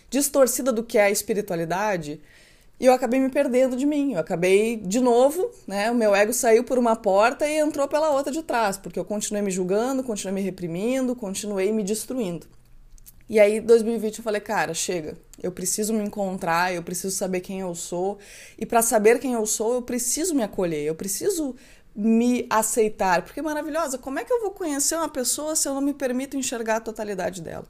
distorcida 0.08 0.72
do 0.72 0.82
que 0.82 0.96
é 0.96 1.04
a 1.04 1.10
espiritualidade 1.10 2.18
e 2.82 2.86
eu 2.86 2.92
acabei 2.92 3.20
me 3.20 3.28
perdendo 3.28 3.76
de 3.76 3.86
mim. 3.86 4.14
Eu 4.14 4.18
acabei, 4.18 4.76
de 4.76 4.98
novo, 4.98 5.48
né? 5.68 5.88
O 5.92 5.94
meu 5.94 6.12
ego 6.16 6.32
saiu 6.32 6.64
por 6.64 6.76
uma 6.78 6.96
porta 6.96 7.46
e 7.46 7.56
entrou 7.60 7.86
pela 7.86 8.10
outra 8.10 8.32
de 8.32 8.42
trás, 8.42 8.76
porque 8.76 8.98
eu 8.98 9.04
continuei 9.04 9.40
me 9.40 9.52
julgando, 9.52 10.02
continuei 10.02 10.34
me 10.34 10.40
reprimindo, 10.40 11.14
continuei 11.14 11.70
me 11.70 11.84
destruindo. 11.84 12.44
E 13.28 13.38
aí, 13.38 13.60
2020, 13.60 14.18
eu 14.18 14.24
falei, 14.24 14.40
cara, 14.40 14.74
chega. 14.74 15.16
Eu 15.40 15.52
preciso 15.52 15.94
me 15.94 16.02
encontrar, 16.02 16.74
eu 16.74 16.82
preciso 16.82 17.16
saber 17.16 17.38
quem 17.38 17.60
eu 17.60 17.72
sou. 17.72 18.18
E 18.58 18.66
para 18.66 18.82
saber 18.82 19.20
quem 19.20 19.34
eu 19.34 19.46
sou, 19.46 19.74
eu 19.74 19.82
preciso 19.82 20.34
me 20.34 20.42
acolher, 20.42 20.82
eu 20.82 20.96
preciso 20.96 21.54
me 21.94 22.48
aceitar. 22.50 23.22
Porque 23.22 23.40
maravilhosa, 23.40 23.96
como 23.96 24.18
é 24.18 24.24
que 24.24 24.32
eu 24.32 24.40
vou 24.40 24.50
conhecer 24.50 24.96
uma 24.96 25.08
pessoa 25.08 25.54
se 25.54 25.68
eu 25.68 25.74
não 25.74 25.80
me 25.80 25.94
permito 25.94 26.36
enxergar 26.36 26.78
a 26.78 26.80
totalidade 26.80 27.42
dela? 27.42 27.64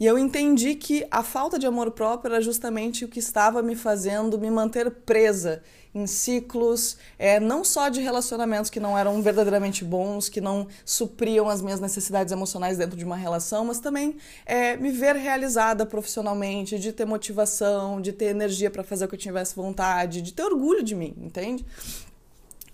E 0.00 0.06
eu 0.06 0.18
entendi 0.18 0.74
que 0.74 1.06
a 1.10 1.22
falta 1.22 1.58
de 1.58 1.66
amor 1.66 1.90
próprio 1.90 2.32
era 2.32 2.42
justamente 2.42 3.04
o 3.04 3.08
que 3.08 3.18
estava 3.18 3.60
me 3.60 3.76
fazendo 3.76 4.38
me 4.38 4.50
manter 4.50 4.90
presa 4.90 5.62
em 5.94 6.06
ciclos, 6.06 6.96
é, 7.18 7.38
não 7.38 7.62
só 7.62 7.90
de 7.90 8.00
relacionamentos 8.00 8.70
que 8.70 8.80
não 8.80 8.96
eram 8.96 9.20
verdadeiramente 9.20 9.84
bons, 9.84 10.30
que 10.30 10.40
não 10.40 10.66
supriam 10.86 11.50
as 11.50 11.60
minhas 11.60 11.80
necessidades 11.80 12.32
emocionais 12.32 12.78
dentro 12.78 12.96
de 12.96 13.04
uma 13.04 13.16
relação, 13.16 13.66
mas 13.66 13.78
também 13.78 14.16
é, 14.46 14.74
me 14.74 14.90
ver 14.90 15.16
realizada 15.16 15.84
profissionalmente, 15.84 16.78
de 16.78 16.92
ter 16.92 17.04
motivação, 17.04 18.00
de 18.00 18.12
ter 18.12 18.26
energia 18.26 18.70
para 18.70 18.82
fazer 18.82 19.04
o 19.04 19.08
que 19.08 19.16
eu 19.16 19.18
tivesse 19.18 19.54
vontade, 19.54 20.22
de 20.22 20.32
ter 20.32 20.44
orgulho 20.44 20.82
de 20.82 20.94
mim, 20.94 21.14
entende? 21.18 21.66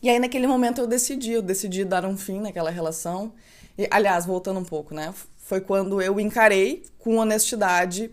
E 0.00 0.08
aí 0.08 0.20
naquele 0.20 0.46
momento 0.46 0.80
eu 0.80 0.86
decidi, 0.86 1.32
eu 1.32 1.42
decidi 1.42 1.84
dar 1.84 2.04
um 2.04 2.16
fim 2.16 2.38
naquela 2.38 2.70
relação. 2.70 3.32
E, 3.78 3.88
aliás, 3.90 4.24
voltando 4.24 4.60
um 4.60 4.64
pouco, 4.64 4.94
né? 4.94 5.12
Foi 5.46 5.60
quando 5.60 6.02
eu 6.02 6.18
encarei 6.18 6.82
com 6.98 7.18
honestidade 7.18 8.10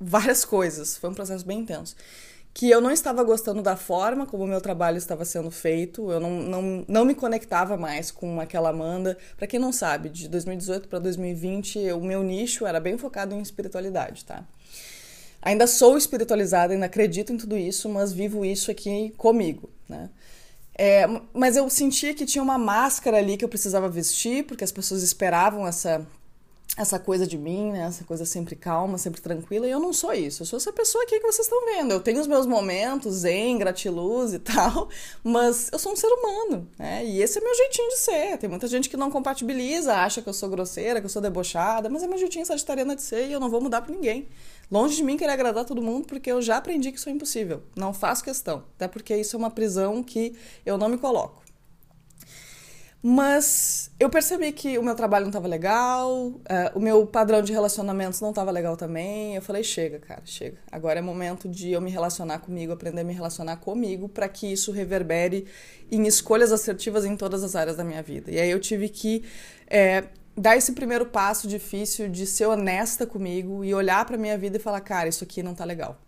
várias 0.00 0.44
coisas. 0.44 0.98
Foi 0.98 1.08
um 1.08 1.14
processo 1.14 1.46
bem 1.46 1.60
intenso. 1.60 1.94
Que 2.52 2.68
eu 2.68 2.80
não 2.80 2.90
estava 2.90 3.22
gostando 3.22 3.62
da 3.62 3.76
forma 3.76 4.26
como 4.26 4.42
o 4.42 4.46
meu 4.46 4.60
trabalho 4.60 4.98
estava 4.98 5.24
sendo 5.24 5.52
feito, 5.52 6.10
eu 6.10 6.18
não, 6.18 6.30
não, 6.42 6.84
não 6.88 7.04
me 7.04 7.14
conectava 7.14 7.76
mais 7.76 8.10
com 8.10 8.40
aquela 8.40 8.70
Amanda. 8.70 9.16
Para 9.36 9.46
quem 9.46 9.60
não 9.60 9.72
sabe, 9.72 10.08
de 10.08 10.28
2018 10.28 10.88
para 10.88 10.98
2020, 10.98 11.92
o 11.92 12.00
meu 12.00 12.24
nicho 12.24 12.66
era 12.66 12.80
bem 12.80 12.98
focado 12.98 13.36
em 13.36 13.40
espiritualidade, 13.40 14.24
tá? 14.24 14.44
Ainda 15.40 15.68
sou 15.68 15.96
espiritualizada, 15.96 16.72
ainda 16.72 16.86
acredito 16.86 17.32
em 17.32 17.36
tudo 17.36 17.56
isso, 17.56 17.88
mas 17.88 18.12
vivo 18.12 18.44
isso 18.44 18.68
aqui 18.68 19.14
comigo, 19.16 19.70
né? 19.88 20.10
É, 20.76 21.06
mas 21.32 21.56
eu 21.56 21.70
sentia 21.70 22.12
que 22.14 22.26
tinha 22.26 22.42
uma 22.42 22.58
máscara 22.58 23.18
ali 23.18 23.36
que 23.36 23.44
eu 23.44 23.48
precisava 23.48 23.88
vestir, 23.88 24.44
porque 24.44 24.64
as 24.64 24.72
pessoas 24.72 25.04
esperavam 25.04 25.68
essa 25.68 26.04
essa 26.76 26.98
coisa 26.98 27.24
de 27.26 27.38
mim, 27.38 27.70
né? 27.70 27.82
Essa 27.82 28.02
coisa 28.02 28.24
sempre 28.24 28.56
calma, 28.56 28.98
sempre 28.98 29.20
tranquila. 29.20 29.66
E 29.66 29.70
eu 29.70 29.78
não 29.78 29.92
sou 29.92 30.12
isso. 30.12 30.42
Eu 30.42 30.46
sou 30.46 30.56
essa 30.56 30.72
pessoa 30.72 31.04
aqui 31.04 31.20
que 31.20 31.26
vocês 31.26 31.46
estão 31.46 31.64
vendo. 31.66 31.92
Eu 31.92 32.00
tenho 32.00 32.20
os 32.20 32.26
meus 32.26 32.46
momentos 32.46 33.14
zen, 33.14 33.58
gratiluz 33.58 34.32
e 34.32 34.38
tal, 34.40 34.88
mas 35.22 35.70
eu 35.72 35.78
sou 35.78 35.92
um 35.92 35.96
ser 35.96 36.08
humano, 36.08 36.68
né? 36.76 37.04
E 37.04 37.22
esse 37.22 37.38
é 37.38 37.40
meu 37.40 37.54
jeitinho 37.54 37.88
de 37.90 37.98
ser. 37.98 38.38
Tem 38.38 38.50
muita 38.50 38.66
gente 38.66 38.88
que 38.88 38.96
não 38.96 39.10
compatibiliza, 39.10 39.94
acha 39.94 40.20
que 40.20 40.28
eu 40.28 40.34
sou 40.34 40.48
grosseira, 40.48 41.00
que 41.00 41.06
eu 41.06 41.10
sou 41.10 41.22
debochada, 41.22 41.88
mas 41.88 42.02
é 42.02 42.08
meu 42.08 42.18
jeitinho 42.18 42.44
sagitariana 42.44 42.96
de 42.96 43.02
ser 43.02 43.28
e 43.28 43.32
eu 43.32 43.38
não 43.38 43.48
vou 43.48 43.60
mudar 43.60 43.82
para 43.82 43.94
ninguém. 43.94 44.28
Longe 44.70 44.96
de 44.96 45.04
mim 45.04 45.16
querer 45.16 45.32
agradar 45.32 45.64
todo 45.64 45.80
mundo, 45.80 46.06
porque 46.06 46.32
eu 46.32 46.42
já 46.42 46.56
aprendi 46.56 46.90
que 46.90 46.98
isso 46.98 47.08
é 47.08 47.12
impossível. 47.12 47.62
Não 47.76 47.94
faço 47.94 48.24
questão. 48.24 48.64
Até 48.74 48.88
porque 48.88 49.14
isso 49.14 49.36
é 49.36 49.38
uma 49.38 49.50
prisão 49.50 50.02
que 50.02 50.34
eu 50.66 50.76
não 50.76 50.88
me 50.88 50.98
coloco. 50.98 51.43
Mas 53.06 53.90
eu 54.00 54.08
percebi 54.08 54.50
que 54.50 54.78
o 54.78 54.82
meu 54.82 54.94
trabalho 54.94 55.24
não 55.24 55.28
estava 55.28 55.46
legal, 55.46 56.28
uh, 56.28 56.40
o 56.74 56.80
meu 56.80 57.06
padrão 57.06 57.42
de 57.42 57.52
relacionamentos 57.52 58.18
não 58.18 58.30
estava 58.30 58.50
legal 58.50 58.78
também. 58.78 59.34
Eu 59.34 59.42
falei: 59.42 59.62
chega, 59.62 59.98
cara, 59.98 60.22
chega. 60.24 60.56
Agora 60.72 61.00
é 61.00 61.02
momento 61.02 61.46
de 61.46 61.70
eu 61.70 61.82
me 61.82 61.90
relacionar 61.90 62.38
comigo, 62.38 62.72
aprender 62.72 63.02
a 63.02 63.04
me 63.04 63.12
relacionar 63.12 63.58
comigo, 63.58 64.08
para 64.08 64.26
que 64.26 64.50
isso 64.50 64.72
reverbere 64.72 65.46
em 65.92 66.06
escolhas 66.06 66.50
assertivas 66.50 67.04
em 67.04 67.14
todas 67.14 67.44
as 67.44 67.54
áreas 67.54 67.76
da 67.76 67.84
minha 67.84 68.02
vida. 68.02 68.30
E 68.30 68.40
aí 68.40 68.50
eu 68.50 68.58
tive 68.58 68.88
que 68.88 69.22
é, 69.66 70.04
dar 70.34 70.56
esse 70.56 70.72
primeiro 70.72 71.04
passo 71.04 71.46
difícil 71.46 72.08
de 72.08 72.26
ser 72.26 72.46
honesta 72.46 73.06
comigo 73.06 73.62
e 73.62 73.74
olhar 73.74 74.02
para 74.06 74.16
minha 74.16 74.38
vida 74.38 74.56
e 74.56 74.60
falar: 74.60 74.80
cara, 74.80 75.10
isso 75.10 75.22
aqui 75.22 75.42
não 75.42 75.52
está 75.52 75.66
legal. 75.66 76.00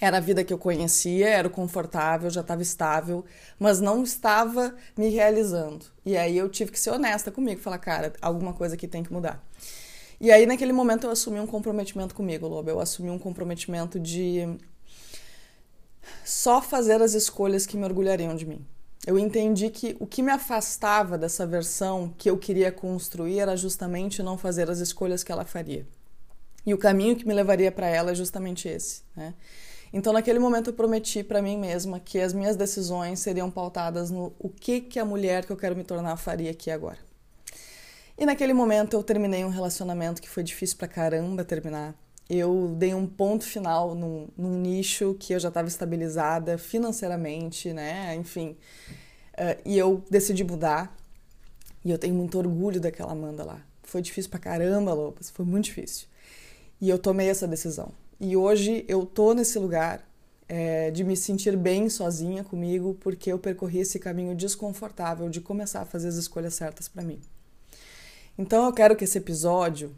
Era 0.00 0.18
a 0.18 0.20
vida 0.20 0.44
que 0.44 0.52
eu 0.52 0.58
conhecia, 0.58 1.28
era 1.28 1.48
confortável, 1.48 2.28
já 2.28 2.42
estava 2.42 2.62
estável, 2.62 3.24
mas 3.58 3.80
não 3.80 4.02
estava 4.02 4.74
me 4.96 5.08
realizando. 5.08 5.86
E 6.04 6.16
aí 6.16 6.36
eu 6.36 6.48
tive 6.48 6.70
que 6.70 6.78
ser 6.78 6.90
honesta 6.90 7.30
comigo, 7.30 7.60
falar, 7.60 7.78
cara, 7.78 8.12
alguma 8.20 8.52
coisa 8.52 8.74
aqui 8.74 8.86
tem 8.86 9.02
que 9.02 9.12
mudar. 9.12 9.42
E 10.20 10.30
aí 10.30 10.46
naquele 10.46 10.72
momento 10.72 11.06
eu 11.06 11.10
assumi 11.10 11.40
um 11.40 11.46
comprometimento 11.46 12.14
comigo, 12.14 12.46
Lobo. 12.46 12.70
Eu 12.70 12.80
assumi 12.80 13.10
um 13.10 13.18
comprometimento 13.18 13.98
de 13.98 14.56
só 16.24 16.60
fazer 16.62 17.00
as 17.02 17.14
escolhas 17.14 17.66
que 17.66 17.76
me 17.76 17.84
orgulhariam 17.84 18.34
de 18.34 18.46
mim. 18.46 18.64
Eu 19.06 19.18
entendi 19.18 19.70
que 19.70 19.96
o 20.00 20.06
que 20.06 20.22
me 20.22 20.32
afastava 20.32 21.16
dessa 21.16 21.46
versão 21.46 22.12
que 22.18 22.28
eu 22.28 22.36
queria 22.36 22.72
construir 22.72 23.38
era 23.38 23.56
justamente 23.56 24.22
não 24.22 24.36
fazer 24.36 24.68
as 24.68 24.78
escolhas 24.78 25.22
que 25.22 25.30
ela 25.30 25.44
faria. 25.44 25.86
E 26.64 26.74
o 26.74 26.78
caminho 26.78 27.14
que 27.14 27.26
me 27.26 27.32
levaria 27.32 27.70
para 27.70 27.86
ela 27.86 28.10
é 28.10 28.14
justamente 28.14 28.68
esse, 28.68 29.02
né? 29.14 29.34
Então, 29.92 30.12
naquele 30.12 30.38
momento, 30.38 30.70
eu 30.70 30.74
prometi 30.74 31.22
para 31.22 31.40
mim 31.40 31.56
mesma 31.56 32.00
que 32.00 32.20
as 32.20 32.32
minhas 32.32 32.56
decisões 32.56 33.20
seriam 33.20 33.50
pautadas 33.50 34.10
no 34.10 34.32
o 34.38 34.48
que, 34.48 34.80
que 34.80 34.98
a 34.98 35.04
mulher 35.04 35.44
que 35.44 35.52
eu 35.52 35.56
quero 35.56 35.76
me 35.76 35.84
tornar 35.84 36.16
faria 36.16 36.50
aqui 36.50 36.70
agora. 36.70 36.98
E 38.18 38.24
naquele 38.24 38.52
momento, 38.52 38.94
eu 38.94 39.02
terminei 39.02 39.44
um 39.44 39.48
relacionamento 39.48 40.22
que 40.22 40.28
foi 40.28 40.42
difícil 40.42 40.76
pra 40.76 40.88
caramba 40.88 41.44
terminar. 41.44 41.94
Eu 42.28 42.74
dei 42.76 42.94
um 42.94 43.06
ponto 43.06 43.44
final 43.44 43.94
num, 43.94 44.28
num 44.36 44.58
nicho 44.58 45.14
que 45.20 45.32
eu 45.32 45.38
já 45.38 45.48
estava 45.48 45.68
estabilizada 45.68 46.58
financeiramente, 46.58 47.72
né? 47.72 48.14
Enfim. 48.16 48.56
Uh, 49.34 49.60
e 49.64 49.78
eu 49.78 50.02
decidi 50.10 50.42
mudar. 50.42 50.96
E 51.84 51.90
eu 51.90 51.98
tenho 51.98 52.14
muito 52.14 52.36
orgulho 52.36 52.80
daquela 52.80 53.12
Amanda 53.12 53.44
lá. 53.44 53.60
Foi 53.84 54.02
difícil 54.02 54.30
pra 54.30 54.40
caramba, 54.40 54.92
Lopes. 54.92 55.30
Foi 55.30 55.44
muito 55.44 55.66
difícil. 55.66 56.08
E 56.80 56.88
eu 56.88 56.98
tomei 56.98 57.28
essa 57.28 57.46
decisão. 57.46 57.92
E 58.18 58.36
hoje 58.36 58.84
eu 58.88 59.04
tô 59.04 59.34
nesse 59.34 59.58
lugar 59.58 60.06
é, 60.48 60.90
de 60.90 61.04
me 61.04 61.16
sentir 61.16 61.56
bem 61.56 61.88
sozinha 61.88 62.44
comigo, 62.44 62.96
porque 63.00 63.30
eu 63.30 63.38
percorri 63.38 63.80
esse 63.80 63.98
caminho 63.98 64.34
desconfortável 64.34 65.28
de 65.28 65.40
começar 65.40 65.82
a 65.82 65.84
fazer 65.84 66.08
as 66.08 66.16
escolhas 66.16 66.54
certas 66.54 66.88
para 66.88 67.02
mim. 67.02 67.20
Então 68.38 68.64
eu 68.64 68.72
quero 68.72 68.96
que 68.96 69.04
esse 69.04 69.18
episódio 69.18 69.94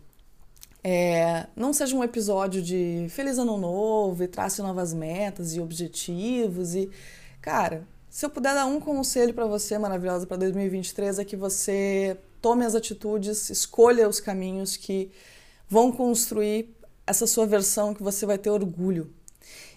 é, 0.83 1.47
não 1.57 1.73
seja 1.73 1.97
um 1.97 2.05
episódio 2.05 2.63
de 2.63 3.07
feliz 3.11 3.39
ano 3.39 3.59
novo 3.59 4.23
e 4.23 4.29
trace 4.29 4.63
novas 4.63 4.95
metas 4.95 5.55
e 5.55 5.61
objetivos 5.61 6.75
e 6.75 6.89
cara, 7.41 7.87
se 8.09 8.25
eu 8.25 8.31
puder 8.31 8.55
dar 8.55 8.67
um 8.67 8.81
conselho 8.81 9.35
para 9.35 9.47
você 9.47 9.77
maravilhosa 9.77 10.27
para 10.27 10.37
2023 10.37 11.19
é 11.19 11.25
que 11.25 11.37
você 11.37 12.17
tome 12.41 12.65
as 12.65 12.75
atitudes, 12.75 13.51
escolha 13.51 14.09
os 14.09 14.21
caminhos 14.21 14.77
que 14.77 15.11
vão 15.69 15.91
construir 15.91 16.75
essa 17.09 17.27
sua 17.27 17.47
versão 17.47 17.95
que 17.95 18.03
você 18.03 18.27
vai 18.27 18.39
ter 18.39 18.51
orgulho. 18.51 19.13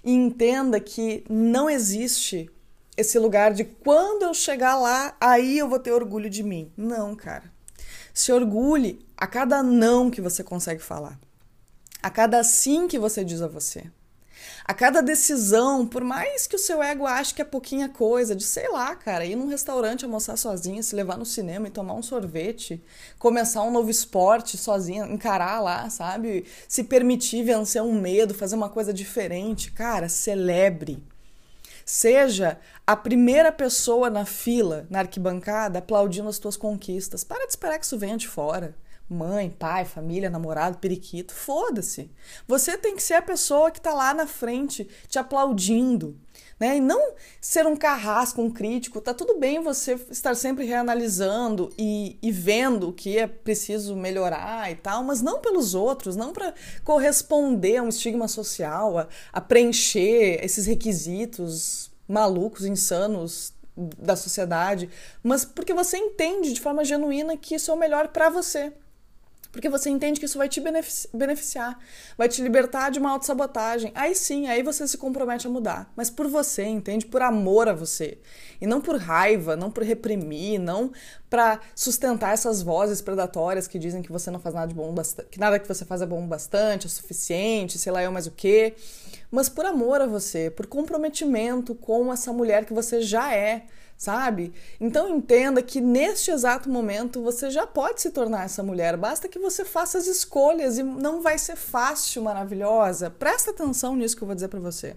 E 0.03 0.11
entenda 0.11 0.79
que 0.79 1.23
não 1.29 1.69
existe 1.69 2.49
esse 2.97 3.17
lugar 3.17 3.53
de 3.53 3.63
quando 3.63 4.23
eu 4.23 4.33
chegar 4.33 4.75
lá, 4.75 5.15
aí 5.19 5.57
eu 5.57 5.69
vou 5.69 5.79
ter 5.79 5.91
orgulho 5.91 6.29
de 6.29 6.43
mim. 6.43 6.71
Não, 6.75 7.15
cara. 7.15 7.51
Se 8.13 8.31
orgulhe 8.31 9.05
a 9.15 9.25
cada 9.25 9.63
não 9.63 10.11
que 10.11 10.21
você 10.21 10.43
consegue 10.43 10.81
falar, 10.81 11.17
a 12.03 12.09
cada 12.09 12.43
sim 12.43 12.87
que 12.87 12.99
você 12.99 13.23
diz 13.23 13.41
a 13.41 13.47
você. 13.47 13.89
A 14.65 14.73
cada 14.73 15.01
decisão, 15.01 15.85
por 15.85 16.03
mais 16.03 16.47
que 16.47 16.55
o 16.55 16.59
seu 16.59 16.81
ego 16.81 17.05
ache 17.05 17.33
que 17.33 17.41
é 17.41 17.45
pouquinha 17.45 17.89
coisa, 17.89 18.35
de 18.35 18.43
sei 18.43 18.69
lá, 18.69 18.95
cara, 18.95 19.25
ir 19.25 19.35
num 19.35 19.47
restaurante 19.47 20.05
almoçar 20.05 20.37
sozinha, 20.37 20.81
se 20.83 20.95
levar 20.95 21.17
no 21.17 21.25
cinema 21.25 21.67
e 21.67 21.71
tomar 21.71 21.93
um 21.93 22.03
sorvete, 22.03 22.83
começar 23.19 23.63
um 23.63 23.71
novo 23.71 23.89
esporte 23.89 24.57
sozinha, 24.57 25.05
encarar 25.05 25.59
lá, 25.59 25.89
sabe? 25.89 26.45
Se 26.67 26.83
permitir 26.83 27.43
vencer 27.43 27.81
um 27.81 27.99
medo, 27.99 28.33
fazer 28.33 28.55
uma 28.55 28.69
coisa 28.69 28.93
diferente, 28.93 29.71
cara, 29.71 30.07
celebre. 30.07 31.03
Seja 31.85 32.59
a 32.85 32.95
primeira 32.95 33.51
pessoa 33.51 34.09
na 34.09 34.25
fila, 34.25 34.85
na 34.89 34.99
arquibancada, 34.99 35.79
aplaudindo 35.79 36.29
as 36.29 36.39
tuas 36.39 36.55
conquistas. 36.55 37.23
Para 37.23 37.45
de 37.45 37.51
esperar 37.51 37.79
que 37.79 37.85
isso 37.85 37.97
venha 37.97 38.17
de 38.17 38.27
fora 38.27 38.75
mãe, 39.11 39.49
pai, 39.49 39.83
família, 39.83 40.29
namorado, 40.29 40.77
periquito, 40.77 41.33
foda-se. 41.33 42.09
Você 42.47 42.77
tem 42.77 42.95
que 42.95 43.03
ser 43.03 43.15
a 43.15 43.21
pessoa 43.21 43.69
que 43.69 43.79
está 43.79 43.93
lá 43.93 44.13
na 44.13 44.25
frente 44.25 44.87
te 45.07 45.19
aplaudindo, 45.19 46.17
né? 46.59 46.77
E 46.77 46.79
não 46.79 47.13
ser 47.41 47.65
um 47.67 47.75
carrasco, 47.75 48.41
um 48.41 48.49
crítico. 48.49 49.01
Tá 49.01 49.13
tudo 49.13 49.37
bem 49.37 49.61
você 49.61 49.95
estar 50.09 50.35
sempre 50.35 50.65
reanalisando 50.65 51.71
e, 51.77 52.17
e 52.21 52.31
vendo 52.31 52.89
o 52.89 52.93
que 52.93 53.17
é 53.17 53.27
preciso 53.27 53.95
melhorar 53.95 54.71
e 54.71 54.75
tal, 54.75 55.03
mas 55.03 55.21
não 55.21 55.41
pelos 55.41 55.75
outros, 55.75 56.15
não 56.15 56.31
para 56.31 56.53
corresponder 56.83 57.77
a 57.77 57.83
um 57.83 57.89
estigma 57.89 58.27
social, 58.27 58.97
a, 58.97 59.07
a 59.33 59.41
preencher 59.41 60.39
esses 60.43 60.65
requisitos 60.65 61.91
malucos, 62.07 62.65
insanos 62.65 63.53
da 63.75 64.15
sociedade, 64.15 64.89
mas 65.23 65.45
porque 65.45 65.73
você 65.73 65.97
entende 65.97 66.53
de 66.53 66.59
forma 66.59 66.83
genuína 66.83 67.37
que 67.37 67.55
isso 67.55 67.71
é 67.71 67.73
o 67.73 67.77
melhor 67.77 68.09
para 68.09 68.29
você. 68.29 68.73
Porque 69.51 69.69
você 69.69 69.89
entende 69.89 70.19
que 70.19 70.25
isso 70.25 70.37
vai 70.37 70.47
te 70.47 70.61
beneficiar, 71.13 71.77
vai 72.17 72.29
te 72.29 72.41
libertar 72.41 72.89
de 72.89 72.99
uma 72.99 73.11
autossabotagem. 73.11 73.91
Aí 73.93 74.15
sim, 74.15 74.47
aí 74.47 74.63
você 74.63 74.87
se 74.87 74.97
compromete 74.97 75.45
a 75.45 75.49
mudar. 75.49 75.91
Mas 75.95 76.09
por 76.09 76.27
você, 76.27 76.63
entende? 76.63 77.05
Por 77.05 77.21
amor 77.21 77.67
a 77.67 77.73
você. 77.73 78.19
E 78.61 78.65
não 78.65 78.79
por 78.79 78.95
raiva, 78.97 79.55
não 79.55 79.69
por 79.69 79.83
reprimir, 79.83 80.57
não 80.57 80.91
para 81.29 81.59
sustentar 81.75 82.33
essas 82.33 82.61
vozes 82.61 83.01
predatórias 83.01 83.67
que 83.67 83.77
dizem 83.77 84.01
que 84.01 84.11
você 84.11 84.31
não 84.31 84.39
faz 84.39 84.55
nada 84.55 84.67
de 84.67 84.73
bom 84.73 84.93
bastante, 84.93 85.29
que 85.29 85.39
nada 85.39 85.59
que 85.59 85.67
você 85.67 85.83
faz 85.83 86.01
é 86.01 86.05
bom 86.05 86.25
bastante, 86.27 86.87
é 86.87 86.89
suficiente, 86.89 87.77
sei 87.77 87.91
lá 87.91 88.03
eu 88.03 88.11
mais 88.11 88.27
o 88.27 88.31
quê. 88.31 88.75
Mas 89.29 89.49
por 89.49 89.65
amor 89.65 90.01
a 90.01 90.07
você, 90.07 90.49
por 90.49 90.67
comprometimento 90.67 91.75
com 91.75 92.11
essa 92.11 92.31
mulher 92.31 92.65
que 92.65 92.73
você 92.73 93.01
já 93.01 93.33
é 93.33 93.65
sabe? 94.01 94.51
Então 94.79 95.15
entenda 95.15 95.61
que 95.61 95.79
neste 95.79 96.31
exato 96.31 96.67
momento 96.67 97.21
você 97.21 97.51
já 97.51 97.67
pode 97.67 98.01
se 98.01 98.09
tornar 98.09 98.45
essa 98.45 98.63
mulher, 98.63 98.97
basta 98.97 99.27
que 99.27 99.37
você 99.37 99.63
faça 99.63 99.99
as 99.99 100.07
escolhas 100.07 100.79
e 100.79 100.83
não 100.83 101.21
vai 101.21 101.37
ser 101.37 101.55
fácil, 101.55 102.23
maravilhosa. 102.23 103.11
Presta 103.11 103.51
atenção 103.51 103.95
nisso 103.95 104.17
que 104.17 104.23
eu 104.23 104.25
vou 104.25 104.33
dizer 104.33 104.47
para 104.47 104.59
você. 104.59 104.95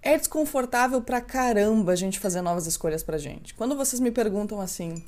É 0.00 0.16
desconfortável 0.16 1.02
pra 1.02 1.20
caramba 1.20 1.90
a 1.90 1.96
gente 1.96 2.20
fazer 2.20 2.40
novas 2.40 2.68
escolhas 2.68 3.02
pra 3.02 3.18
gente. 3.18 3.52
Quando 3.52 3.76
vocês 3.76 3.98
me 3.98 4.12
perguntam 4.12 4.60
assim, 4.60 5.02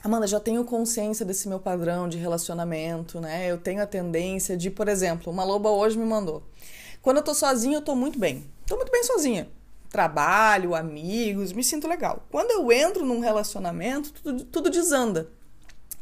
Amanda, 0.00 0.28
já 0.28 0.38
tenho 0.38 0.64
consciência 0.64 1.26
desse 1.26 1.48
meu 1.48 1.58
padrão 1.58 2.08
de 2.08 2.16
relacionamento, 2.16 3.20
né? 3.20 3.50
Eu 3.50 3.58
tenho 3.58 3.82
a 3.82 3.86
tendência 3.86 4.56
de, 4.56 4.70
por 4.70 4.86
exemplo, 4.86 5.32
uma 5.32 5.42
loba 5.42 5.68
hoje 5.68 5.98
me 5.98 6.04
mandou. 6.04 6.44
Quando 7.02 7.16
eu 7.16 7.24
tô 7.24 7.34
sozinha, 7.34 7.78
eu 7.78 7.82
tô 7.82 7.96
muito 7.96 8.20
bem. 8.20 8.44
Tô 8.68 8.76
muito 8.76 8.92
bem 8.92 9.02
sozinha 9.02 9.48
trabalho, 9.94 10.74
amigos, 10.74 11.52
me 11.52 11.62
sinto 11.62 11.86
legal. 11.86 12.26
Quando 12.28 12.50
eu 12.50 12.72
entro 12.72 13.06
num 13.06 13.20
relacionamento, 13.20 14.12
tudo, 14.12 14.44
tudo 14.44 14.68
desanda. 14.68 15.28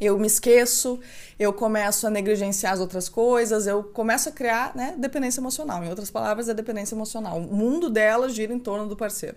Eu 0.01 0.19
me 0.19 0.27
esqueço, 0.27 0.99
eu 1.39 1.53
começo 1.53 2.07
a 2.07 2.11
negligenciar 2.11 2.73
as 2.73 2.81
outras 2.81 3.07
coisas, 3.07 3.67
eu 3.67 3.85
começo 3.85 4.31
a 4.31 4.33
criar 4.33 4.75
né, 4.75 4.95
dependência 4.97 5.43
emocional. 5.43 5.85
Em 5.85 5.91
outras 5.91 6.11
palavras, 6.11 6.49
é 6.49 6.55
dependência 6.55 6.95
emocional. 6.95 7.37
O 7.37 7.55
mundo 7.55 7.91
dela 7.91 8.31
gira 8.31 8.55
em 8.55 8.59
torno 8.59 8.89
do 8.89 8.97
parceiro. 8.97 9.37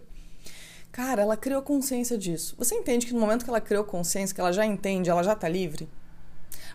Cara, 0.90 1.24
ela 1.24 1.36
criou 1.36 1.62
consciência 1.62 2.18
disso. 2.18 2.56
Você 2.58 2.76
entende 2.76 3.06
que 3.06 3.14
no 3.14 3.20
momento 3.20 3.44
que 3.44 3.50
ela 3.50 3.60
criou 3.60 3.84
consciência, 3.84 4.34
que 4.34 4.40
ela 4.40 4.54
já 4.54 4.66
entende, 4.66 5.10
ela 5.10 5.22
já 5.22 5.36
tá 5.36 5.50
livre? 5.50 5.90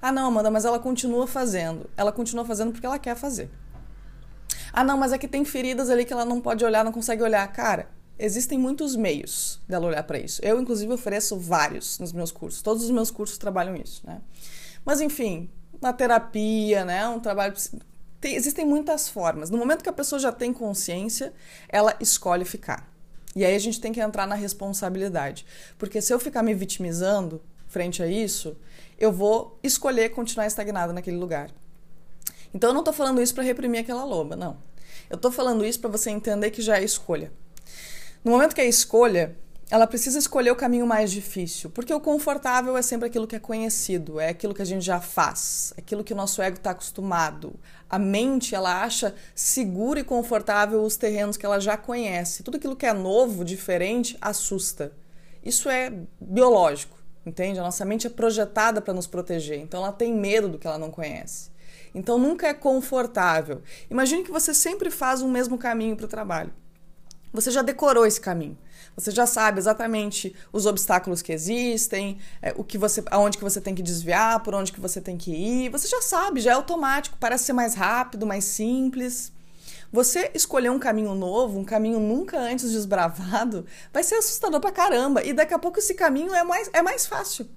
Ah, 0.03 0.13
não, 0.13 0.27
Amanda, 0.27 0.51
mas 0.51 0.67
ela 0.67 0.79
continua 0.79 1.27
fazendo. 1.27 1.89
Ela 1.97 2.13
continua 2.13 2.45
fazendo 2.45 2.73
porque 2.73 2.85
ela 2.85 2.99
quer 2.99 3.17
fazer. 3.17 3.49
Ah, 4.73 4.85
não, 4.85 4.97
mas 4.97 5.13
é 5.13 5.19
que 5.19 5.29
tem 5.29 5.45
feridas 5.45 5.91
ali 5.91 6.05
que 6.05 6.13
ela 6.13 6.25
não 6.25 6.41
pode 6.41 6.65
olhar, 6.65 6.85
não 6.85 6.93
consegue 6.93 7.23
olhar. 7.23 7.47
Cara, 7.53 7.89
existem 8.19 8.59
muitos 8.59 8.95
meios 8.95 9.61
dela 9.69 9.87
olhar 9.87 10.03
para 10.03 10.19
isso. 10.19 10.41
Eu, 10.45 10.61
inclusive, 10.61 10.93
ofereço 10.93 11.39
vários 11.39 11.99
nos 11.99 12.13
meus 12.13 12.31
cursos. 12.31 12.63
Todos 12.63 12.85
os 12.85 12.91
meus 12.91 13.11
cursos 13.11 13.39
trabalham 13.39 13.75
isso, 13.75 14.03
né? 14.07 14.21
Mas, 14.85 15.01
enfim, 15.01 15.51
na 15.81 15.93
terapia, 15.93 16.85
né? 16.85 17.09
Um 17.09 17.21
trabalho. 17.21 17.55
Tem, 18.21 18.35
existem 18.35 18.65
muitas 18.67 19.09
formas. 19.09 19.51
No 19.51 19.59
momento 19.59 19.83
que 19.83 19.89
a 19.89 19.93
pessoa 19.93 20.19
já 20.19 20.31
tem 20.31 20.53
consciência, 20.53 21.33
ela 21.69 21.97
escolhe 22.01 22.45
ficar. 22.45 22.89
E 23.35 23.45
aí 23.45 23.55
a 23.55 23.59
gente 23.59 23.81
tem 23.81 23.93
que 23.93 24.01
entrar 24.01 24.27
na 24.27 24.35
responsabilidade. 24.35 25.47
Porque 25.79 26.01
se 26.01 26.13
eu 26.13 26.19
ficar 26.19 26.43
me 26.43 26.53
vitimizando 26.55 27.41
frente 27.67 28.03
a 28.03 28.07
isso, 28.07 28.57
eu 28.99 29.13
vou 29.13 29.59
escolher 29.63 30.11
continuar 30.11 30.47
estagnado 30.47 30.93
naquele 30.93 31.17
lugar. 31.17 31.51
Então 32.53 32.71
eu 32.71 32.75
não 32.75 32.81
estou 32.81 32.95
falando 32.95 33.21
isso 33.21 33.35
para 33.35 33.45
reprimir 33.45 33.81
aquela 33.81 34.05
loba, 34.05 34.37
não. 34.37 34.59
Eu 35.09 35.17
estou 35.17 35.31
falando 35.31 35.65
isso 35.65 35.81
para 35.81 35.91
você 35.91 36.11
entender 36.11 36.51
que 36.51 36.63
já 36.63 36.79
é 36.79 36.85
escolha. 36.85 37.33
No 38.25 38.33
momento 38.33 38.55
que 38.55 38.61
é 38.61 38.69
escolha, 38.69 39.37
ela 39.71 39.87
precisa 39.87 40.19
escolher 40.19 40.51
o 40.51 40.57
caminho 40.57 40.85
mais 40.85 41.13
difícil, 41.13 41.71
porque 41.71 41.95
o 41.95 42.01
confortável 42.01 42.77
é 42.77 42.83
sempre 42.83 43.07
aquilo 43.07 43.27
que 43.27 43.37
é 43.37 43.39
conhecido, 43.39 44.19
é 44.19 44.29
aquilo 44.29 44.53
que 44.53 44.63
a 44.63 44.65
gente 44.65 44.85
já 44.85 45.01
faz, 45.01 45.73
é 45.77 45.81
aquilo 45.81 46.03
que 46.03 46.13
o 46.13 46.17
nosso 46.17 46.43
ego 46.43 46.57
está 46.57 46.73
acostumado. 46.73 47.55
A 47.89 47.99
mente, 47.99 48.53
ela 48.53 48.83
acha 48.83 49.15
seguro 49.33 49.99
e 49.99 50.05
confortável 50.05 50.83
os 50.83 50.97
terrenos 50.97 51.37
que 51.37 51.47
ela 51.47 51.61
já 51.61 51.77
conhece. 51.77 52.43
Tudo 52.43 52.57
aquilo 52.57 52.75
que 52.75 52.85
é 52.85 52.93
novo, 52.93 53.45
diferente, 53.45 54.19
assusta. 54.21 54.93
Isso 55.43 55.69
é 55.69 55.93
biológico, 56.21 56.99
entende? 57.25 57.61
A 57.61 57.63
nossa 57.63 57.85
mente 57.85 58.09
é 58.09 58.11
projetada 58.11 58.81
para 58.81 58.93
nos 58.93 59.07
proteger, 59.07 59.61
então 59.61 59.83
ela 59.83 59.93
tem 59.93 60.13
medo 60.13 60.49
do 60.49 60.59
que 60.59 60.67
ela 60.67 60.79
não 60.79 60.91
conhece. 60.91 61.50
Então 61.95 62.19
nunca 62.19 62.47
é 62.47 62.55
confortável. 62.55 63.63
Imagine 63.91 64.25
que 64.25 64.31
você 64.31 64.55
sempre 64.55 64.91
faz 64.91 65.23
o 65.23 65.29
mesmo 65.29 65.59
caminho 65.59 65.97
para 65.97 66.07
o 66.07 66.09
trabalho. 66.09 66.53
Você 67.33 67.51
já 67.51 67.63
decorou 67.63 68.07
esse 68.07 68.21
caminho. 68.21 68.59
Você 68.97 69.11
já 69.11 69.25
sabe 69.25 69.59
exatamente 69.59 70.35
os 70.53 70.67
obstáculos 70.67 71.23
que 71.23 71.33
existem, 71.33 72.19
é, 72.43 72.53
o 72.57 72.65
que 72.65 72.77
você, 72.77 73.03
aonde 73.11 73.39
que 73.39 73.45
você 73.45 73.61
tem 73.61 73.75
que 73.75 73.83
desviar, 73.83 74.43
por 74.43 74.55
onde 74.55 74.73
que 74.73 74.81
você 74.81 75.01
tem 75.01 75.17
que 75.17 75.31
ir. 75.31 75.71
Você 75.71 75.87
já 75.87 76.03
sabe, 76.03 76.41
já 76.41 76.51
é 76.51 76.55
automático, 76.55 77.17
parece 77.19 77.45
ser 77.45 77.53
mais 77.53 77.75
rápido, 77.75 78.27
mais 78.27 78.45
simples. 78.45 79.33
Você 79.93 80.31
escolher 80.35 80.71
um 80.71 80.79
caminho 80.79 81.15
novo, 81.15 81.59
um 81.59 81.65
caminho 81.65 81.99
nunca 81.99 82.39
antes 82.39 82.71
desbravado, 82.71 83.65
vai 83.93 84.03
ser 84.03 84.17
assustador 84.17 84.61
pra 84.61 84.71
caramba. 84.71 85.25
E 85.25 85.33
daqui 85.33 85.55
a 85.55 85.59
pouco 85.59 85.79
esse 85.79 85.95
caminho 85.95 86.35
é 86.35 86.45
mais, 86.45 86.71
é 86.73 86.83
mais 86.83 87.07
fácil. 87.07 87.49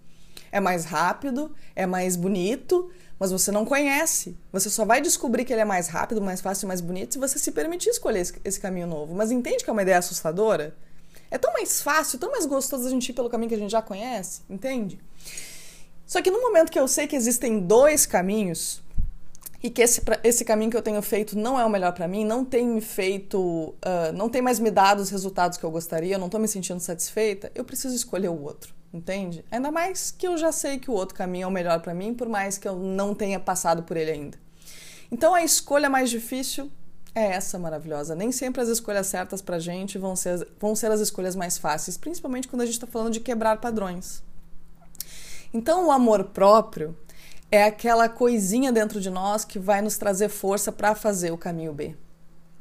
É 0.51 0.59
mais 0.59 0.85
rápido, 0.85 1.53
é 1.75 1.85
mais 1.85 2.15
bonito, 2.15 2.91
mas 3.23 3.31
você 3.31 3.53
não 3.53 3.63
conhece. 3.63 4.35
Você 4.51 4.69
só 4.69 4.83
vai 4.83 4.99
descobrir 4.99 5.45
que 5.45 5.53
ele 5.53 5.61
é 5.61 5.65
mais 5.65 5.87
rápido, 5.87 6.21
mais 6.21 6.41
fácil, 6.41 6.67
mais 6.67 6.81
bonito 6.81 7.13
se 7.13 7.19
você 7.19 7.39
se 7.39 7.53
permitir 7.53 7.87
escolher 7.87 8.19
esse, 8.19 8.33
esse 8.43 8.59
caminho 8.59 8.85
novo. 8.85 9.15
Mas 9.15 9.31
entende 9.31 9.63
que 9.63 9.69
é 9.69 9.71
uma 9.71 9.81
ideia 9.81 9.97
assustadora? 9.97 10.75
É 11.31 11.37
tão 11.37 11.53
mais 11.53 11.81
fácil, 11.81 12.19
tão 12.19 12.31
mais 12.31 12.45
gostoso 12.45 12.85
a 12.85 12.89
gente 12.89 13.07
ir 13.07 13.13
pelo 13.13 13.29
caminho 13.29 13.47
que 13.47 13.55
a 13.55 13.57
gente 13.57 13.71
já 13.71 13.81
conhece, 13.81 14.41
entende? 14.49 14.99
Só 16.05 16.21
que 16.21 16.29
no 16.29 16.41
momento 16.41 16.69
que 16.69 16.77
eu 16.77 16.85
sei 16.85 17.07
que 17.07 17.15
existem 17.15 17.61
dois 17.61 18.05
caminhos 18.05 18.83
e 19.63 19.69
que 19.69 19.81
esse, 19.81 20.01
esse 20.21 20.43
caminho 20.43 20.69
que 20.69 20.75
eu 20.75 20.81
tenho 20.81 21.01
feito 21.01 21.37
não 21.37 21.57
é 21.57 21.63
o 21.63 21.69
melhor 21.69 21.93
para 21.93 22.09
mim, 22.09 22.25
não 22.25 22.43
tem 22.43 22.67
me 22.67 22.81
feito, 22.81 23.39
uh, 23.39 24.11
não 24.13 24.27
tem 24.27 24.41
mais 24.41 24.59
me 24.59 24.69
dado 24.69 24.99
os 24.99 25.09
resultados 25.09 25.57
que 25.57 25.63
eu 25.63 25.71
gostaria, 25.71 26.15
eu 26.15 26.19
não 26.19 26.27
tô 26.27 26.39
me 26.39 26.47
sentindo 26.49 26.81
satisfeita, 26.81 27.49
eu 27.55 27.63
preciso 27.63 27.95
escolher 27.95 28.27
o 28.27 28.43
outro 28.43 28.82
entende? 28.93 29.43
Ainda 29.49 29.71
mais 29.71 30.11
que 30.11 30.27
eu 30.27 30.37
já 30.37 30.51
sei 30.51 30.77
que 30.77 30.91
o 30.91 30.93
outro 30.93 31.15
caminho 31.15 31.45
é 31.45 31.47
o 31.47 31.51
melhor 31.51 31.81
para 31.81 31.93
mim, 31.93 32.13
por 32.13 32.29
mais 32.29 32.57
que 32.57 32.67
eu 32.67 32.75
não 32.75 33.15
tenha 33.15 33.39
passado 33.39 33.83
por 33.83 33.97
ele 33.97 34.11
ainda. 34.11 34.37
Então 35.11 35.33
a 35.33 35.43
escolha 35.43 35.89
mais 35.89 36.09
difícil 36.09 36.71
é 37.15 37.25
essa 37.25 37.57
maravilhosa. 37.57 38.15
Nem 38.15 38.31
sempre 38.31 38.61
as 38.61 38.69
escolhas 38.69 39.07
certas 39.07 39.41
pra 39.41 39.59
gente 39.59 39.97
vão 39.97 40.15
ser, 40.15 40.47
vão 40.59 40.75
ser 40.75 40.91
as 40.91 40.99
escolhas 40.99 41.35
mais 41.35 41.57
fáceis, 41.57 41.97
principalmente 41.97 42.47
quando 42.47 42.61
a 42.61 42.65
gente 42.65 42.75
está 42.75 42.87
falando 42.87 43.11
de 43.11 43.19
quebrar 43.19 43.59
padrões. 43.59 44.23
Então 45.53 45.87
o 45.87 45.91
amor 45.91 46.25
próprio 46.25 46.97
é 47.51 47.63
aquela 47.63 48.09
coisinha 48.09 48.71
dentro 48.71 48.99
de 49.01 49.09
nós 49.09 49.43
que 49.43 49.59
vai 49.59 49.81
nos 49.81 49.97
trazer 49.97 50.29
força 50.29 50.71
para 50.71 50.95
fazer 50.95 51.31
o 51.31 51.37
caminho 51.37 51.73
B 51.73 51.95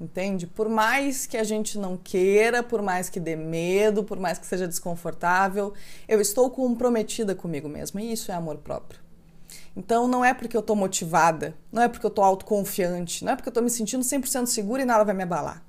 entende? 0.02 0.46
Por 0.46 0.68
mais 0.68 1.26
que 1.26 1.36
a 1.36 1.44
gente 1.44 1.78
não 1.78 1.96
queira, 1.96 2.62
por 2.62 2.82
mais 2.82 3.08
que 3.08 3.20
dê 3.20 3.36
medo, 3.36 4.02
por 4.02 4.18
mais 4.18 4.38
que 4.38 4.46
seja 4.46 4.66
desconfortável, 4.66 5.72
eu 6.08 6.20
estou 6.20 6.50
comprometida 6.50 7.34
comigo 7.34 7.68
mesma 7.68 8.02
e 8.02 8.12
isso 8.12 8.32
é 8.32 8.34
amor 8.34 8.58
próprio. 8.58 9.00
Então 9.76 10.08
não 10.08 10.24
é 10.24 10.34
porque 10.34 10.56
eu 10.56 10.60
estou 10.60 10.74
motivada, 10.74 11.54
não 11.70 11.82
é 11.82 11.88
porque 11.88 12.04
eu 12.04 12.08
estou 12.08 12.24
autoconfiante, 12.24 13.24
não 13.24 13.32
é 13.32 13.36
porque 13.36 13.48
eu 13.48 13.52
estou 13.52 13.62
me 13.62 13.70
sentindo 13.70 14.04
100% 14.04 14.46
segura 14.46 14.82
e 14.82 14.84
nada 14.84 15.04
vai 15.04 15.14
me 15.14 15.22
abalar. 15.22 15.64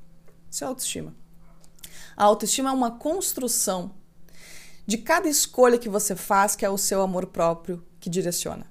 Isso 0.49 0.63
é 0.63 0.67
autoestima. 0.67 1.13
A 2.17 2.25
autoestima 2.25 2.69
é 2.69 2.73
uma 2.73 2.91
construção 2.91 3.91
de 4.85 4.97
cada 4.97 5.29
escolha 5.29 5.77
que 5.77 5.89
você 5.89 6.15
faz, 6.15 6.55
que 6.55 6.65
é 6.65 6.69
o 6.69 6.77
seu 6.77 7.01
amor 7.01 7.27
próprio 7.27 7.83
que 7.99 8.09
direciona. 8.09 8.65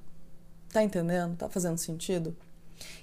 Tá 0.70 0.82
entendendo? 0.82 1.36
Tá 1.36 1.48
fazendo 1.48 1.78
sentido? 1.78 2.36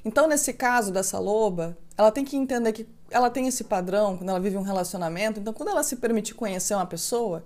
Então, 0.03 0.27
nesse 0.27 0.53
caso 0.53 0.91
dessa 0.91 1.19
loba, 1.19 1.77
ela 1.99 2.13
tem 2.13 2.23
que 2.23 2.37
entender 2.37 2.71
que 2.71 2.87
ela 3.11 3.29
tem 3.29 3.45
esse 3.45 3.65
padrão 3.65 4.15
quando 4.15 4.29
ela 4.29 4.39
vive 4.39 4.55
um 4.55 4.61
relacionamento. 4.61 5.37
Então, 5.37 5.51
quando 5.51 5.67
ela 5.67 5.83
se 5.83 5.97
permite 5.97 6.33
conhecer 6.33 6.73
uma 6.73 6.85
pessoa, 6.85 7.43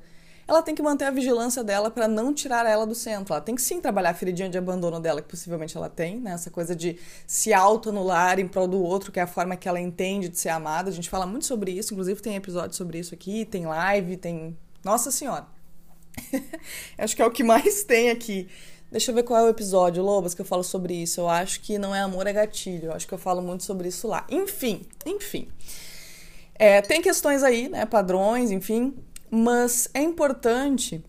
ela 0.48 0.62
tem 0.62 0.76
que 0.76 0.82
manter 0.84 1.06
a 1.06 1.10
vigilância 1.10 1.64
dela 1.64 1.90
para 1.90 2.08
não 2.08 2.32
tirar 2.32 2.64
ela 2.68 2.86
do 2.86 2.94
centro. 2.94 3.34
Ela 3.34 3.42
tem 3.42 3.56
que 3.56 3.62
sim 3.64 3.82
trabalhar 3.82 4.12
a 4.12 4.14
feridinha 4.14 4.48
de 4.48 4.56
abandono 4.56 5.00
dela, 5.00 5.24
que 5.24 5.28
possivelmente 5.28 5.76
ela 5.76 5.90
tem, 5.90 6.20
né? 6.20 6.34
Essa 6.34 6.52
coisa 6.52 6.76
de 6.76 7.00
se 7.26 7.52
autoanular 7.52 8.40
em 8.40 8.48
prol 8.48 8.68
do 8.68 8.80
outro, 8.80 9.12
que 9.12 9.20
é 9.20 9.24
a 9.24 9.28
forma 9.28 9.56
que 9.58 9.68
ela 9.68 9.82
entende 9.82 10.30
de 10.30 10.38
ser 10.38 10.50
amada. 10.50 10.88
A 10.88 10.94
gente 10.94 11.10
fala 11.10 11.26
muito 11.26 11.48
sobre 11.48 11.72
isso, 11.72 11.92
inclusive 11.92 12.22
tem 12.22 12.36
episódio 12.36 12.78
sobre 12.78 13.00
isso 13.00 13.16
aqui, 13.16 13.46
tem 13.46 13.66
live, 13.66 14.18
tem. 14.18 14.56
Nossa 14.84 15.10
Senhora! 15.10 15.48
Acho 16.96 17.16
que 17.16 17.24
é 17.24 17.26
o 17.26 17.32
que 17.32 17.44
mais 17.44 17.84
tem 17.84 18.12
aqui. 18.12 18.48
Deixa 18.94 19.10
eu 19.10 19.16
ver 19.16 19.24
qual 19.24 19.40
é 19.40 19.44
o 19.44 19.50
episódio, 19.50 20.04
Lobas, 20.04 20.36
que 20.36 20.42
eu 20.42 20.46
falo 20.46 20.64
sobre 20.64 20.94
isso. 20.94 21.20
Eu 21.20 21.28
acho 21.28 21.62
que 21.62 21.80
não 21.80 21.96
é 21.96 22.02
amor, 22.02 22.28
é 22.28 22.32
gatilho. 22.32 22.90
Eu 22.90 22.94
acho 22.94 23.08
que 23.08 23.14
eu 23.16 23.18
falo 23.18 23.42
muito 23.42 23.64
sobre 23.64 23.88
isso 23.88 24.08
lá. 24.08 24.24
Enfim, 24.30 24.86
enfim. 25.04 25.48
É, 26.54 26.80
tem 26.80 27.02
questões 27.02 27.42
aí, 27.42 27.68
né? 27.68 27.88
Padrões, 27.88 28.52
enfim. 28.52 28.94
Mas 29.32 29.90
é 29.96 30.02
importante 30.04 31.04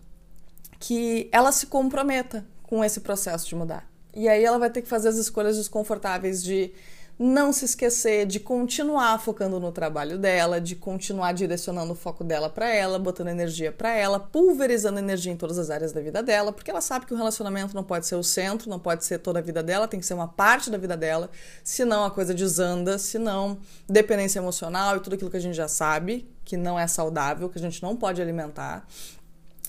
que 0.79 1.29
ela 1.31 1.51
se 1.51 1.67
comprometa 1.67 2.43
com 2.63 2.83
esse 2.83 3.01
processo 3.01 3.47
de 3.47 3.53
mudar. 3.53 3.87
E 4.15 4.27
aí 4.27 4.43
ela 4.43 4.57
vai 4.57 4.71
ter 4.71 4.81
que 4.81 4.89
fazer 4.89 5.09
as 5.09 5.17
escolhas 5.17 5.55
desconfortáveis 5.55 6.43
de 6.43 6.73
não 7.17 7.53
se 7.53 7.63
esquecer 7.63 8.25
de 8.25 8.39
continuar 8.39 9.17
focando 9.19 9.59
no 9.59 9.71
trabalho 9.71 10.17
dela, 10.17 10.59
de 10.59 10.75
continuar 10.75 11.31
direcionando 11.31 11.93
o 11.93 11.95
foco 11.95 12.23
dela 12.23 12.49
para 12.49 12.69
ela, 12.69 12.99
botando 12.99 13.29
energia 13.29 13.71
para 13.71 13.93
ela, 13.93 14.19
pulverizando 14.19 14.99
energia 14.99 15.31
em 15.31 15.37
todas 15.37 15.57
as 15.57 15.69
áreas 15.69 15.93
da 15.93 16.01
vida 16.01 16.21
dela, 16.21 16.51
porque 16.51 16.69
ela 16.69 16.81
sabe 16.81 17.05
que 17.05 17.13
o 17.13 17.17
relacionamento 17.17 17.73
não 17.73 17.83
pode 17.83 18.05
ser 18.05 18.15
o 18.15 18.23
centro, 18.23 18.69
não 18.69 18.79
pode 18.79 19.05
ser 19.05 19.19
toda 19.19 19.39
a 19.39 19.41
vida 19.41 19.63
dela, 19.63 19.87
tem 19.87 19.99
que 19.99 20.05
ser 20.05 20.13
uma 20.13 20.27
parte 20.27 20.69
da 20.69 20.77
vida 20.77 20.97
dela, 20.97 21.29
senão 21.63 22.03
a 22.03 22.11
coisa 22.11 22.33
desanda, 22.33 22.97
senão 22.97 23.57
dependência 23.87 24.39
emocional 24.39 24.97
e 24.97 24.99
tudo 24.99 25.13
aquilo 25.13 25.31
que 25.31 25.37
a 25.37 25.41
gente 25.41 25.55
já 25.55 25.67
sabe 25.67 26.27
que 26.45 26.55
não 26.55 26.79
é 26.79 26.85
saudável, 26.85 27.49
que 27.49 27.57
a 27.57 27.61
gente 27.61 27.81
não 27.81 27.95
pode 27.95 28.21
alimentar. 28.21 28.87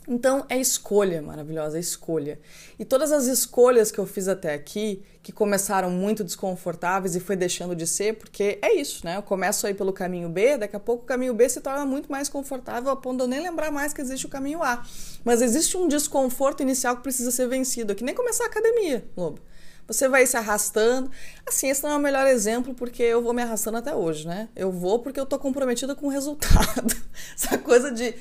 Então 0.09 0.47
é 0.49 0.57
escolha 0.59 1.21
maravilhosa, 1.21 1.77
é 1.77 1.81
escolha. 1.81 2.39
E 2.79 2.85
todas 2.85 3.11
as 3.11 3.27
escolhas 3.27 3.91
que 3.91 3.99
eu 3.99 4.07
fiz 4.07 4.29
até 4.29 4.55
aqui, 4.55 5.03
que 5.23 5.33
começaram 5.33 5.91
muito 5.91 6.23
desconfortáveis 6.23 7.17
e 7.17 7.21
foi 7.21 7.35
deixando 7.35 7.75
de 7.75 7.87
ser, 7.87 8.15
porque 8.15 8.59
é 8.63 8.75
isso, 8.75 9.05
né? 9.05 9.17
Eu 9.17 9.23
começo 9.23 9.67
aí 9.67 9.75
pelo 9.75 9.93
caminho 9.93 10.29
B, 10.29 10.57
daqui 10.57 10.77
a 10.77 10.81
pouco 10.81 11.03
o 11.03 11.07
caminho 11.07 11.35
B 11.35 11.49
se 11.49 11.61
torna 11.61 11.85
muito 11.85 12.11
mais 12.11 12.29
confortável 12.29 12.91
a 12.91 12.97
ponto 12.97 13.17
de 13.17 13.25
eu 13.25 13.29
nem 13.29 13.41
lembrar 13.41 13.73
mais 13.73 13.93
que 13.93 14.01
existe 14.01 14.27
o 14.27 14.29
caminho 14.29 14.63
A. 14.63 14.85
Mas 15.25 15.43
existe 15.43 15.77
um 15.77 15.89
desconforto 15.89 16.63
inicial 16.63 16.97
que 16.97 17.03
precisa 17.03 17.33
ser 17.33 17.49
vencido, 17.49 17.91
é 17.91 17.95
que 17.97 18.05
nem 18.05 18.15
começar 18.15 18.45
a 18.45 18.47
academia, 18.47 19.05
Lobo. 19.17 19.41
Você 19.89 20.09
vai 20.09 20.27
se 20.27 20.37
arrastando. 20.37 21.11
Assim, 21.47 21.69
esse 21.69 21.83
não 21.83 21.91
é 21.91 21.97
o 21.97 22.01
melhor 22.01 22.27
exemplo 22.27 22.75
porque 22.75 23.03
eu 23.03 23.23
vou 23.23 23.33
me 23.33 23.43
arrastando 23.43 23.79
até 23.79 23.95
hoje, 23.95 24.27
né? 24.27 24.49
Eu 24.57 24.73
vou 24.73 24.99
porque 24.99 25.19
eu 25.19 25.27
tô 25.27 25.39
comprometida 25.39 25.95
com 25.95 26.07
o 26.07 26.11
resultado. 26.11 26.95
Essa 27.37 27.57
coisa 27.59 27.91
de 27.91 28.15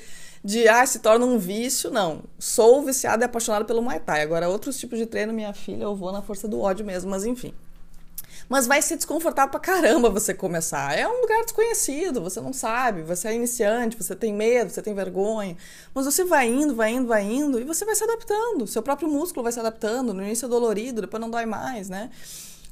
de 0.46 0.68
ah, 0.68 0.86
se 0.86 1.00
torna 1.00 1.26
um 1.26 1.38
vício, 1.38 1.90
não. 1.90 2.22
Sou 2.38 2.80
viciada 2.80 3.24
e 3.24 3.26
apaixonada 3.26 3.64
pelo 3.64 3.82
Muay 3.82 3.98
Thai. 3.98 4.22
Agora, 4.22 4.48
outros 4.48 4.78
tipos 4.78 4.96
de 4.96 5.04
treino, 5.04 5.32
minha 5.32 5.52
filha, 5.52 5.82
eu 5.82 5.96
vou 5.96 6.12
na 6.12 6.22
força 6.22 6.46
do 6.46 6.60
ódio 6.60 6.86
mesmo, 6.86 7.10
mas 7.10 7.24
enfim. 7.24 7.52
Mas 8.48 8.64
vai 8.64 8.80
ser 8.80 8.94
desconfortável 8.94 9.50
pra 9.50 9.58
caramba 9.58 10.08
você 10.08 10.32
começar. 10.32 10.96
É 10.96 11.04
um 11.08 11.20
lugar 11.20 11.42
desconhecido, 11.42 12.20
você 12.20 12.40
não 12.40 12.52
sabe, 12.52 13.02
você 13.02 13.26
é 13.26 13.34
iniciante, 13.34 13.96
você 13.96 14.14
tem 14.14 14.32
medo, 14.32 14.70
você 14.70 14.80
tem 14.80 14.94
vergonha. 14.94 15.56
Mas 15.92 16.04
você 16.04 16.24
vai 16.24 16.46
indo, 16.46 16.76
vai 16.76 16.92
indo, 16.92 17.08
vai 17.08 17.24
indo 17.24 17.58
e 17.58 17.64
você 17.64 17.84
vai 17.84 17.96
se 17.96 18.04
adaptando. 18.04 18.68
Seu 18.68 18.82
próprio 18.82 19.08
músculo 19.08 19.42
vai 19.42 19.50
se 19.50 19.58
adaptando. 19.58 20.14
No 20.14 20.22
início 20.22 20.46
é 20.46 20.48
dolorido, 20.48 21.00
depois 21.00 21.20
não 21.20 21.28
dói 21.28 21.44
mais, 21.44 21.88
né? 21.88 22.08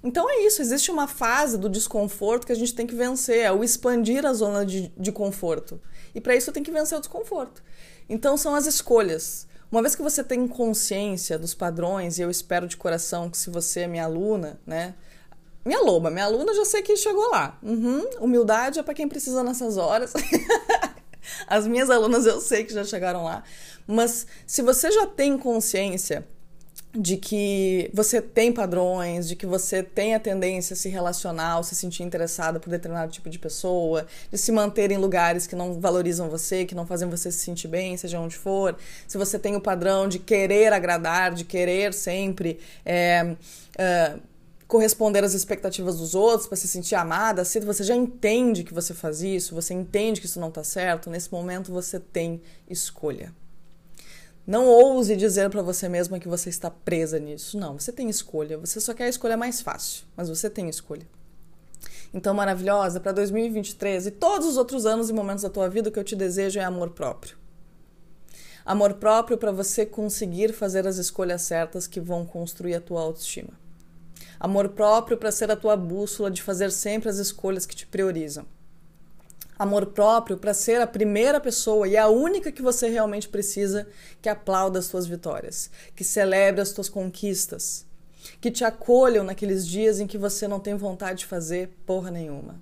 Então 0.04 0.30
é 0.30 0.42
isso, 0.42 0.60
existe 0.60 0.90
uma 0.90 1.08
fase 1.08 1.56
do 1.56 1.66
desconforto 1.66 2.46
que 2.46 2.52
a 2.52 2.56
gente 2.56 2.74
tem 2.74 2.86
que 2.86 2.94
vencer, 2.94 3.38
é 3.38 3.50
o 3.50 3.64
expandir 3.64 4.26
a 4.26 4.34
zona 4.34 4.64
de, 4.64 4.92
de 4.98 5.10
conforto. 5.10 5.80
E 6.14 6.20
para 6.20 6.36
isso 6.36 6.52
tem 6.52 6.62
que 6.62 6.70
vencer 6.70 6.98
o 6.98 7.00
desconforto. 7.00 7.62
Então 8.06 8.36
são 8.36 8.54
as 8.54 8.66
escolhas. 8.66 9.46
Uma 9.72 9.80
vez 9.80 9.96
que 9.96 10.02
você 10.02 10.22
tem 10.22 10.46
consciência 10.46 11.38
dos 11.38 11.54
padrões, 11.54 12.18
e 12.18 12.22
eu 12.22 12.30
espero 12.30 12.68
de 12.68 12.76
coração 12.76 13.30
que 13.30 13.38
se 13.38 13.48
você 13.48 13.80
é 13.80 13.86
minha 13.86 14.04
aluna, 14.04 14.60
né? 14.66 14.94
Minha 15.64 15.80
loba, 15.80 16.10
minha 16.10 16.26
aluna 16.26 16.52
já 16.52 16.66
sei 16.66 16.82
que 16.82 16.94
chegou 16.96 17.30
lá. 17.30 17.58
Uhum, 17.62 18.06
humildade 18.20 18.78
é 18.78 18.82
para 18.82 18.92
quem 18.92 19.08
precisa 19.08 19.42
nessas 19.42 19.78
horas. 19.78 20.12
As 21.48 21.66
minhas 21.66 21.88
alunas 21.88 22.26
eu 22.26 22.42
sei 22.42 22.64
que 22.64 22.74
já 22.74 22.84
chegaram 22.84 23.24
lá. 23.24 23.42
Mas 23.86 24.26
se 24.46 24.60
você 24.60 24.92
já 24.92 25.06
tem 25.06 25.38
consciência 25.38 26.28
de 26.94 27.16
que 27.16 27.90
você 27.92 28.22
tem 28.22 28.52
padrões, 28.52 29.26
de 29.28 29.35
que 29.35 29.46
você 29.46 29.83
tem 29.83 30.14
a 30.14 30.20
tendência 30.20 30.74
a 30.74 30.76
se 30.76 30.88
relacionar 30.88 31.57
ou 31.57 31.64
se 31.64 31.74
sentir 31.74 32.04
interessada 32.04 32.61
por 32.61 32.70
determinado 32.70 33.11
tipo 33.11 33.28
de 33.28 33.38
pessoa, 33.38 34.07
de 34.30 34.38
se 34.38 34.52
manter 34.52 34.92
em 34.92 34.96
lugares 34.96 35.46
que 35.46 35.57
não 35.57 35.80
valorizam 35.80 36.28
você, 36.28 36.64
que 36.64 36.74
não 36.74 36.87
fazem 36.87 37.09
você 37.11 37.33
se 37.33 37.38
sentir 37.38 37.66
bem, 37.66 37.96
seja 37.96 38.20
onde 38.20 38.37
for. 38.37 38.76
Se 39.09 39.18
você 39.18 39.38
tem 39.38 39.57
o 39.57 39.61
padrão 39.61 40.09
de 40.09 40.20
querer 40.20 40.72
agradar, 40.72 41.35
de 41.35 41.44
querer 41.44 41.92
sempre. 41.92 42.61
É, 42.87 43.35
é, 43.76 44.14
corresponder 44.66 45.22
às 45.22 45.35
expectativas 45.35 45.98
dos 45.98 46.14
outros 46.14 46.48
para 46.48 46.57
se 46.57 46.66
sentir 46.66 46.94
amada, 46.94 47.44
se 47.44 47.61
você 47.61 47.85
já 47.85 47.94
entende 47.94 48.64
que 48.64 48.72
você 48.72 48.94
faz 48.94 49.22
isso, 49.22 49.54
você 49.54 49.74
entende 49.74 50.20
que 50.20 50.26
isso 50.26 50.40
não 50.40 50.48
está 50.48 50.64
certo, 50.64 51.11
nesse 51.11 51.30
momento 51.30 51.70
você 51.70 52.00
tem 52.00 52.40
escolha. 52.68 53.33
Não 54.46 54.66
ouse 54.66 55.16
dizer 55.16 55.48
para 55.48 55.62
você 55.62 55.88
mesma 55.88 56.20
que 56.20 56.28
você 56.28 56.50
está 56.50 56.70
presa 56.70 57.18
nisso. 57.18 57.59
Não, 57.59 57.78
você 57.78 57.90
tem 57.90 58.11
escolha. 58.11 58.59
Você 58.59 58.78
só 58.78 58.92
quer 58.92 59.04
a 59.04 59.09
escolha 59.09 59.38
mais 59.38 59.62
fácil, 59.62 60.04
mas 60.14 60.28
você 60.28 60.50
tem 60.50 60.68
escolha. 60.68 61.07
Então, 62.12 62.35
maravilhosa, 62.35 63.00
para 63.00 63.12
2023 63.12 64.07
e 64.07 64.11
todos 64.11 64.46
os 64.46 64.57
outros 64.59 64.85
anos 64.85 65.09
e 65.09 65.12
momentos 65.14 65.42
da 65.42 65.50
tua 65.50 65.68
vida, 65.68 65.88
o 65.88 65.92
que 65.92 65.98
eu 65.98 66.04
te 66.04 66.14
desejo 66.14 66.61
é 66.61 66.64
amor 66.64 66.90
próprio. 66.90 67.37
Amor 68.66 68.94
próprio 68.94 69.38
para 69.38 69.50
você 69.50 69.87
conseguir 69.87 70.52
fazer 70.52 70.87
as 70.87 70.98
escolhas 70.98 71.42
certas 71.42 71.87
que 71.87 72.00
vão 72.00 72.26
construir 72.26 72.74
a 72.74 72.80
tua 72.80 73.00
autoestima. 73.00 73.50
Amor 74.38 74.68
próprio 74.70 75.16
para 75.16 75.33
ser 75.33 75.50
a 75.50 75.57
tua 75.57 75.76
bússola 75.76 76.30
de 76.30 76.42
fazer 76.42 76.70
sempre 76.70 77.09
as 77.09 77.16
escolhas 77.16 77.64
que 77.64 77.74
te 77.74 77.87
priorizam 77.87 78.46
amor 79.58 79.86
próprio 79.86 80.36
para 80.36 80.52
ser 80.52 80.80
a 80.80 80.86
primeira 80.86 81.40
pessoa 81.40 81.86
e 81.86 81.96
a 81.96 82.08
única 82.08 82.50
que 82.50 82.62
você 82.62 82.88
realmente 82.88 83.28
precisa 83.28 83.86
que 84.20 84.28
aplauda 84.28 84.78
as 84.78 84.86
suas 84.86 85.06
vitórias, 85.06 85.70
que 85.94 86.04
celebre 86.04 86.60
as 86.60 86.70
suas 86.70 86.88
conquistas, 86.88 87.86
que 88.40 88.50
te 88.50 88.64
acolham 88.64 89.24
naqueles 89.24 89.66
dias 89.66 90.00
em 90.00 90.06
que 90.06 90.18
você 90.18 90.48
não 90.48 90.60
tem 90.60 90.74
vontade 90.74 91.20
de 91.20 91.26
fazer 91.26 91.70
porra 91.86 92.10
nenhuma. 92.10 92.60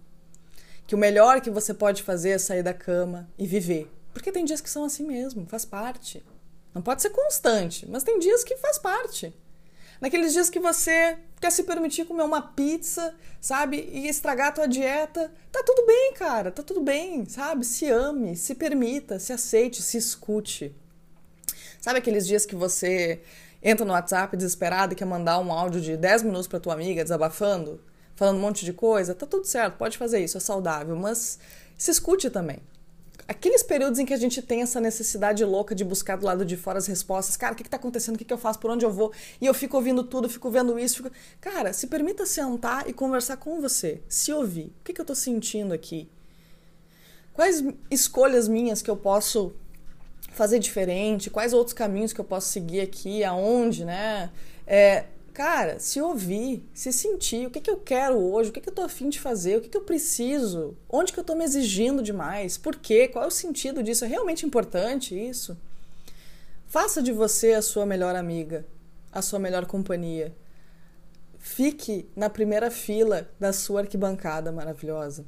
Que 0.86 0.94
o 0.94 0.98
melhor 0.98 1.40
que 1.40 1.50
você 1.50 1.72
pode 1.72 2.02
fazer 2.02 2.30
é 2.30 2.38
sair 2.38 2.62
da 2.62 2.74
cama 2.74 3.28
e 3.38 3.46
viver. 3.46 3.90
Porque 4.12 4.32
tem 4.32 4.44
dias 4.44 4.60
que 4.60 4.68
são 4.68 4.84
assim 4.84 5.06
mesmo, 5.06 5.46
faz 5.46 5.64
parte. 5.64 6.22
Não 6.74 6.82
pode 6.82 7.02
ser 7.02 7.10
constante, 7.10 7.86
mas 7.88 8.02
tem 8.02 8.18
dias 8.18 8.44
que 8.44 8.56
faz 8.56 8.78
parte. 8.78 9.32
Naqueles 10.02 10.32
dias 10.32 10.50
que 10.50 10.58
você 10.58 11.16
quer 11.40 11.52
se 11.52 11.62
permitir 11.62 12.04
comer 12.04 12.24
uma 12.24 12.42
pizza, 12.42 13.14
sabe? 13.40 13.88
E 13.92 14.08
estragar 14.08 14.48
a 14.48 14.52
tua 14.52 14.66
dieta, 14.66 15.32
tá 15.52 15.62
tudo 15.64 15.86
bem, 15.86 16.12
cara, 16.14 16.50
tá 16.50 16.60
tudo 16.60 16.80
bem, 16.80 17.24
sabe? 17.24 17.64
Se 17.64 17.88
ame, 17.88 18.34
se 18.34 18.56
permita, 18.56 19.20
se 19.20 19.32
aceite, 19.32 19.80
se 19.80 19.96
escute. 19.96 20.74
Sabe 21.80 22.00
aqueles 22.00 22.26
dias 22.26 22.44
que 22.44 22.56
você 22.56 23.22
entra 23.62 23.86
no 23.86 23.92
WhatsApp 23.92 24.36
desesperado 24.36 24.92
e 24.92 24.96
quer 24.96 25.04
mandar 25.04 25.38
um 25.38 25.52
áudio 25.52 25.80
de 25.80 25.96
10 25.96 26.24
minutos 26.24 26.48
para 26.48 26.58
tua 26.58 26.74
amiga 26.74 27.04
desabafando, 27.04 27.80
falando 28.16 28.38
um 28.38 28.40
monte 28.40 28.64
de 28.64 28.72
coisa? 28.72 29.14
Tá 29.14 29.24
tudo 29.24 29.44
certo, 29.44 29.76
pode 29.76 29.96
fazer 29.96 30.18
isso, 30.18 30.36
é 30.36 30.40
saudável, 30.40 30.96
mas 30.96 31.38
se 31.78 31.92
escute 31.92 32.28
também 32.28 32.58
aqueles 33.32 33.62
períodos 33.62 33.98
em 33.98 34.04
que 34.04 34.12
a 34.12 34.16
gente 34.16 34.42
tem 34.42 34.60
essa 34.60 34.78
necessidade 34.78 35.42
louca 35.44 35.74
de 35.74 35.84
buscar 35.84 36.16
do 36.16 36.26
lado 36.26 36.44
de 36.44 36.56
fora 36.56 36.78
as 36.78 36.86
respostas, 36.86 37.36
cara, 37.36 37.54
o 37.54 37.56
que, 37.56 37.62
está 37.62 37.78
acontecendo, 37.78 38.14
o 38.14 38.18
que, 38.18 38.24
que 38.24 38.32
eu 38.32 38.38
faço, 38.38 38.58
por 38.58 38.70
onde 38.70 38.84
eu 38.84 38.92
vou, 38.92 39.10
e 39.40 39.46
eu 39.46 39.54
fico 39.54 39.76
ouvindo 39.76 40.04
tudo, 40.04 40.28
fico 40.28 40.50
vendo 40.50 40.78
isso, 40.78 40.96
fico... 40.96 41.10
cara, 41.40 41.72
se 41.72 41.86
permita 41.86 42.26
sentar 42.26 42.88
e 42.88 42.92
conversar 42.92 43.38
com 43.38 43.60
você, 43.60 44.02
se 44.08 44.32
ouvir, 44.32 44.66
o 44.80 44.84
que, 44.84 44.92
que 44.92 45.00
eu 45.00 45.04
estou 45.04 45.16
sentindo 45.16 45.72
aqui, 45.72 46.08
quais 47.32 47.64
escolhas 47.90 48.48
minhas 48.48 48.82
que 48.82 48.90
eu 48.90 48.96
posso 48.96 49.54
fazer 50.32 50.58
diferente, 50.58 51.30
quais 51.30 51.54
outros 51.54 51.72
caminhos 51.72 52.12
que 52.12 52.20
eu 52.20 52.24
posso 52.24 52.48
seguir 52.48 52.80
aqui, 52.80 53.24
aonde, 53.24 53.84
né, 53.84 54.30
é, 54.66 55.06
cara, 55.32 55.78
se 55.78 56.00
ouvir, 56.00 56.68
se 56.74 56.92
sentir, 56.92 57.46
o 57.46 57.50
que, 57.50 57.60
que 57.60 57.70
eu 57.70 57.78
quero 57.78 58.18
hoje, 58.18 58.50
o 58.50 58.52
que, 58.52 58.60
que 58.60 58.68
eu 58.68 58.74
tô 58.74 58.82
afim 58.82 59.08
de 59.08 59.18
fazer, 59.18 59.56
o 59.56 59.60
que, 59.60 59.68
que 59.68 59.76
eu 59.76 59.82
preciso, 59.82 60.76
onde 60.88 61.12
que 61.12 61.18
eu 61.18 61.24
tô 61.24 61.34
me 61.34 61.44
exigindo 61.44 62.02
demais, 62.02 62.58
por 62.58 62.76
quê, 62.76 63.08
qual 63.08 63.24
é 63.24 63.28
o 63.28 63.30
sentido 63.30 63.82
disso, 63.82 64.04
é 64.04 64.08
realmente 64.08 64.44
importante 64.44 65.18
isso? 65.18 65.56
Faça 66.66 67.02
de 67.02 67.12
você 67.12 67.52
a 67.52 67.62
sua 67.62 67.84
melhor 67.84 68.14
amiga, 68.14 68.66
a 69.10 69.20
sua 69.20 69.38
melhor 69.38 69.66
companhia. 69.66 70.34
Fique 71.38 72.08
na 72.14 72.30
primeira 72.30 72.70
fila 72.70 73.28
da 73.38 73.52
sua 73.52 73.80
arquibancada 73.80 74.52
maravilhosa. 74.52 75.24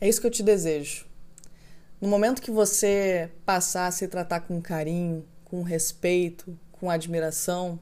É 0.00 0.08
isso 0.08 0.20
que 0.20 0.26
eu 0.26 0.30
te 0.30 0.42
desejo. 0.42 1.06
No 2.00 2.08
momento 2.08 2.42
que 2.42 2.50
você 2.50 3.30
passar 3.44 3.86
a 3.86 3.90
se 3.90 4.06
tratar 4.08 4.40
com 4.40 4.60
carinho, 4.60 5.24
com 5.44 5.62
respeito, 5.62 6.58
com 6.72 6.90
admiração, 6.90 7.80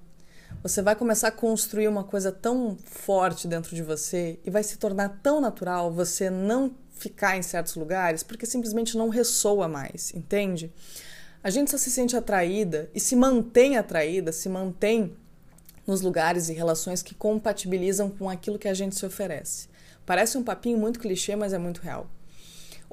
você 0.64 0.81
vai 0.81 0.96
começar 0.96 1.29
a 1.29 1.31
construir 1.31 1.88
uma 1.88 2.03
coisa 2.03 2.33
tão 2.33 2.79
forte 2.87 3.46
dentro 3.46 3.77
de 3.77 3.83
você 3.83 4.40
e 4.42 4.50
vai 4.50 4.62
se 4.62 4.79
tornar 4.79 5.20
tão 5.22 5.38
natural 5.38 5.92
você 5.92 6.31
não 6.31 6.74
ficar 6.88 7.37
em 7.37 7.42
certos 7.42 7.77
lugares 7.77 8.22
porque 8.22 8.46
simplesmente 8.46 8.96
não 8.96 9.11
ressoa 9.11 9.68
mais, 9.68 10.14
entende? 10.14 10.72
A 11.42 11.50
gente 11.50 11.70
só 11.70 11.77
se 11.77 11.90
sente 11.90 12.16
atraída 12.16 12.88
e 12.94 12.98
se 12.98 13.14
mantém 13.14 13.77
atraída, 13.77 14.33
se 14.33 14.48
mantém 14.48 15.14
nos 15.87 16.00
lugares 16.00 16.48
e 16.48 16.55
relações 16.55 17.03
que 17.03 17.14
compatibilizam 17.14 18.09
com 18.09 18.31
aquilo 18.31 18.59
que 18.59 18.66
a 18.66 18.72
gente 18.72 18.96
se 18.96 19.05
oferece. 19.05 19.68
Parece 20.07 20.38
um 20.38 20.42
papinho 20.42 20.79
muito 20.79 20.98
clichê, 20.98 21.37
mas 21.37 21.53
é 21.53 21.59
muito 21.59 21.83
real. 21.83 22.09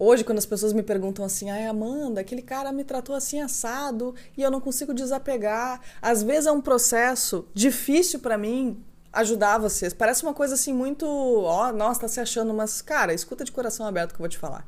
Hoje, 0.04 0.24
quando 0.24 0.40
as 0.40 0.48
pessoas 0.48 0.74
me 0.74 0.82
perguntam 0.82 1.24
assim, 1.24 1.52
ai 1.52 1.68
Amanda, 1.68 2.22
aquele 2.22 2.42
cara 2.42 2.72
me 2.72 2.84
tratou 2.84 3.16
assim 3.16 3.40
assado 3.40 4.16
e 4.36 4.42
eu 4.42 4.50
não 4.50 4.60
consigo 4.60 4.96
desapegar. 4.96 5.80
Às 6.02 6.24
vezes 6.24 6.48
é 6.48 6.52
um 6.52 6.60
processo 6.60 7.48
difícil 7.54 8.20
para 8.20 8.36
mim 8.36 8.84
ajudar 9.14 9.60
vocês. 9.60 9.94
Parece 9.94 10.24
uma 10.24 10.34
coisa 10.34 10.56
assim 10.56 10.74
muito, 10.74 11.06
ó, 11.06 11.70
oh, 11.70 11.72
nossa, 11.72 12.02
tá 12.02 12.08
se 12.08 12.20
achando, 12.20 12.52
mas 12.52 12.82
cara, 12.82 13.14
escuta 13.14 13.44
de 13.44 13.52
coração 13.52 13.86
aberto 13.86 14.10
que 14.10 14.16
eu 14.16 14.24
vou 14.24 14.28
te 14.28 14.40
falar. 14.40 14.68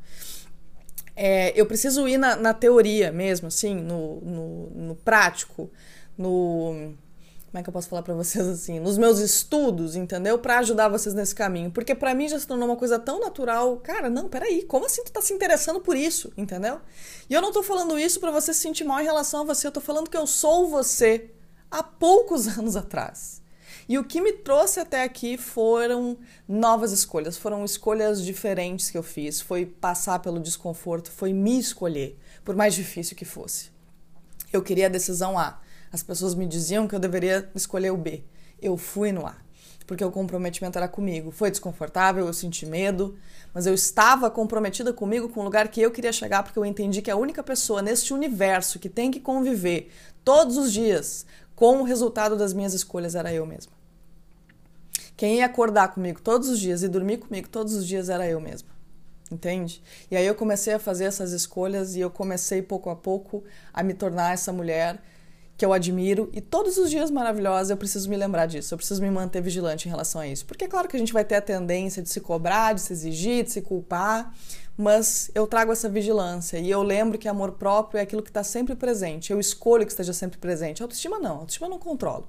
É, 1.15 1.51
eu 1.59 1.65
preciso 1.65 2.07
ir 2.07 2.19
na, 2.19 2.35
na 2.35 2.53
teoria 2.53 3.11
mesmo, 3.11 3.47
assim, 3.47 3.73
no, 3.73 4.21
no, 4.21 4.69
no 4.69 4.95
prático, 4.97 5.71
no 6.15 6.93
como 7.53 7.59
é 7.59 7.63
que 7.63 7.69
eu 7.69 7.73
posso 7.73 7.87
falar 7.87 8.01
para 8.01 8.15
vocês 8.15 8.47
assim, 8.47 8.79
nos 8.79 8.97
meus 8.97 9.19
estudos, 9.19 9.95
entendeu? 9.95 10.39
Para 10.39 10.57
ajudar 10.57 10.89
vocês 10.89 11.13
nesse 11.13 11.35
caminho, 11.35 11.69
porque 11.69 11.93
para 11.93 12.15
mim 12.15 12.27
já 12.27 12.39
se 12.39 12.47
tornou 12.47 12.67
uma 12.67 12.75
coisa 12.75 12.97
tão 12.97 13.19
natural. 13.19 13.77
Cara, 13.77 14.09
não, 14.09 14.27
peraí, 14.27 14.63
como 14.63 14.87
assim 14.87 15.03
tu 15.03 15.11
tá 15.11 15.21
se 15.21 15.35
interessando 15.35 15.79
por 15.79 15.95
isso, 15.95 16.33
entendeu? 16.35 16.81
E 17.29 17.33
eu 17.35 17.43
não 17.43 17.51
tô 17.51 17.61
falando 17.61 17.99
isso 17.99 18.19
para 18.19 18.31
você 18.31 18.55
se 18.55 18.59
sentir 18.59 18.83
mal 18.83 18.99
em 18.99 19.03
relação 19.03 19.41
a 19.41 19.43
você, 19.43 19.67
eu 19.67 19.71
tô 19.71 19.79
falando 19.79 20.09
que 20.09 20.17
eu 20.17 20.25
sou 20.25 20.67
você 20.67 21.29
há 21.69 21.83
poucos 21.83 22.47
anos 22.57 22.75
atrás. 22.75 23.39
E 23.87 23.99
o 23.99 24.03
que 24.03 24.19
me 24.19 24.33
trouxe 24.33 24.79
até 24.79 25.03
aqui 25.03 25.37
foram 25.37 26.17
novas 26.47 26.91
escolhas, 26.91 27.37
foram 27.37 27.63
escolhas 27.63 28.25
diferentes 28.25 28.89
que 28.89 28.97
eu 28.97 29.03
fiz, 29.03 29.39
foi 29.39 29.63
passar 29.63 30.17
pelo 30.17 30.39
desconforto, 30.39 31.11
foi 31.11 31.31
me 31.31 31.59
escolher, 31.59 32.17
por 32.43 32.55
mais 32.55 32.73
difícil 32.73 33.15
que 33.15 33.25
fosse. 33.25 33.69
Eu 34.51 34.63
queria 34.63 34.87
a 34.87 34.89
decisão 34.89 35.37
A. 35.37 35.61
As 35.93 36.01
pessoas 36.01 36.33
me 36.33 36.47
diziam 36.47 36.87
que 36.87 36.95
eu 36.95 36.99
deveria 36.99 37.47
escolher 37.53 37.91
o 37.91 37.97
B. 37.97 38.23
Eu 38.59 38.75
fui 38.77 39.11
no 39.11 39.27
A, 39.27 39.35
porque 39.85 40.03
o 40.03 40.09
comprometimento 40.09 40.75
era 40.75 40.87
comigo. 40.87 41.29
Foi 41.29 41.51
desconfortável, 41.51 42.25
eu 42.25 42.33
senti 42.33 42.65
medo, 42.65 43.15
mas 43.53 43.67
eu 43.67 43.75
estava 43.75 44.31
comprometida 44.31 44.91
comigo 44.91 45.29
com 45.29 45.41
o 45.41 45.43
lugar 45.43 45.67
que 45.67 45.79
eu 45.79 45.91
queria 45.91 46.11
chegar, 46.11 46.41
porque 46.41 46.57
eu 46.57 46.65
entendi 46.65 46.99
que 47.03 47.11
a 47.11 47.15
única 47.15 47.43
pessoa 47.43 47.79
neste 47.79 48.11
universo 48.11 48.79
que 48.79 48.89
tem 48.89 49.11
que 49.11 49.19
conviver 49.19 49.91
todos 50.25 50.57
os 50.57 50.73
dias 50.73 51.27
com 51.55 51.81
o 51.81 51.83
resultado 51.83 52.35
das 52.35 52.53
minhas 52.53 52.73
escolhas 52.73 53.13
era 53.13 53.31
eu 53.31 53.45
mesma. 53.45 53.71
Quem 55.15 55.37
ia 55.37 55.45
acordar 55.45 55.89
comigo 55.89 56.19
todos 56.19 56.49
os 56.49 56.59
dias 56.59 56.81
e 56.81 56.87
dormir 56.87 57.17
comigo 57.17 57.47
todos 57.47 57.75
os 57.75 57.85
dias 57.85 58.09
era 58.09 58.27
eu 58.27 58.41
mesma. 58.41 58.69
Entende? 59.31 59.81
E 60.09 60.17
aí 60.17 60.25
eu 60.25 60.33
comecei 60.33 60.73
a 60.73 60.79
fazer 60.79 61.05
essas 61.05 61.31
escolhas 61.33 61.95
e 61.95 61.99
eu 61.99 62.09
comecei 62.09 62.63
pouco 62.63 62.89
a 62.89 62.95
pouco 62.95 63.43
a 63.71 63.83
me 63.83 63.93
tornar 63.93 64.33
essa 64.33 64.51
mulher 64.51 64.99
que 65.55 65.65
eu 65.65 65.71
admiro 65.71 66.29
e 66.33 66.41
todos 66.41 66.77
os 66.77 66.89
dias 66.89 67.11
maravilhosa 67.11 67.73
eu 67.73 67.77
preciso 67.77 68.09
me 68.09 68.17
lembrar 68.17 68.47
disso, 68.47 68.73
eu 68.73 68.77
preciso 68.77 69.01
me 69.01 69.09
manter 69.09 69.41
vigilante 69.41 69.87
em 69.87 69.91
relação 69.91 70.21
a 70.21 70.27
isso. 70.27 70.45
Porque 70.45 70.65
é 70.65 70.67
claro 70.67 70.87
que 70.87 70.95
a 70.95 70.99
gente 70.99 71.13
vai 71.13 71.23
ter 71.23 71.35
a 71.35 71.41
tendência 71.41 72.01
de 72.01 72.09
se 72.09 72.19
cobrar, 72.19 72.73
de 72.73 72.81
se 72.81 72.91
exigir, 72.91 73.43
de 73.43 73.51
se 73.51 73.61
culpar, 73.61 74.33
mas 74.75 75.29
eu 75.35 75.45
trago 75.45 75.71
essa 75.71 75.87
vigilância 75.87 76.57
e 76.57 76.69
eu 76.69 76.81
lembro 76.81 77.17
que 77.17 77.27
amor 77.27 77.51
próprio 77.51 77.99
é 77.99 78.01
aquilo 78.01 78.23
que 78.23 78.29
está 78.29 78.43
sempre 78.43 78.75
presente. 78.75 79.31
Eu 79.31 79.39
escolho 79.39 79.85
que 79.85 79.91
esteja 79.91 80.13
sempre 80.13 80.39
presente. 80.39 80.81
Autoestima 80.81 81.19
não, 81.19 81.37
autoestima 81.37 81.67
eu 81.67 81.71
não 81.71 81.79
controlo. 81.79 82.27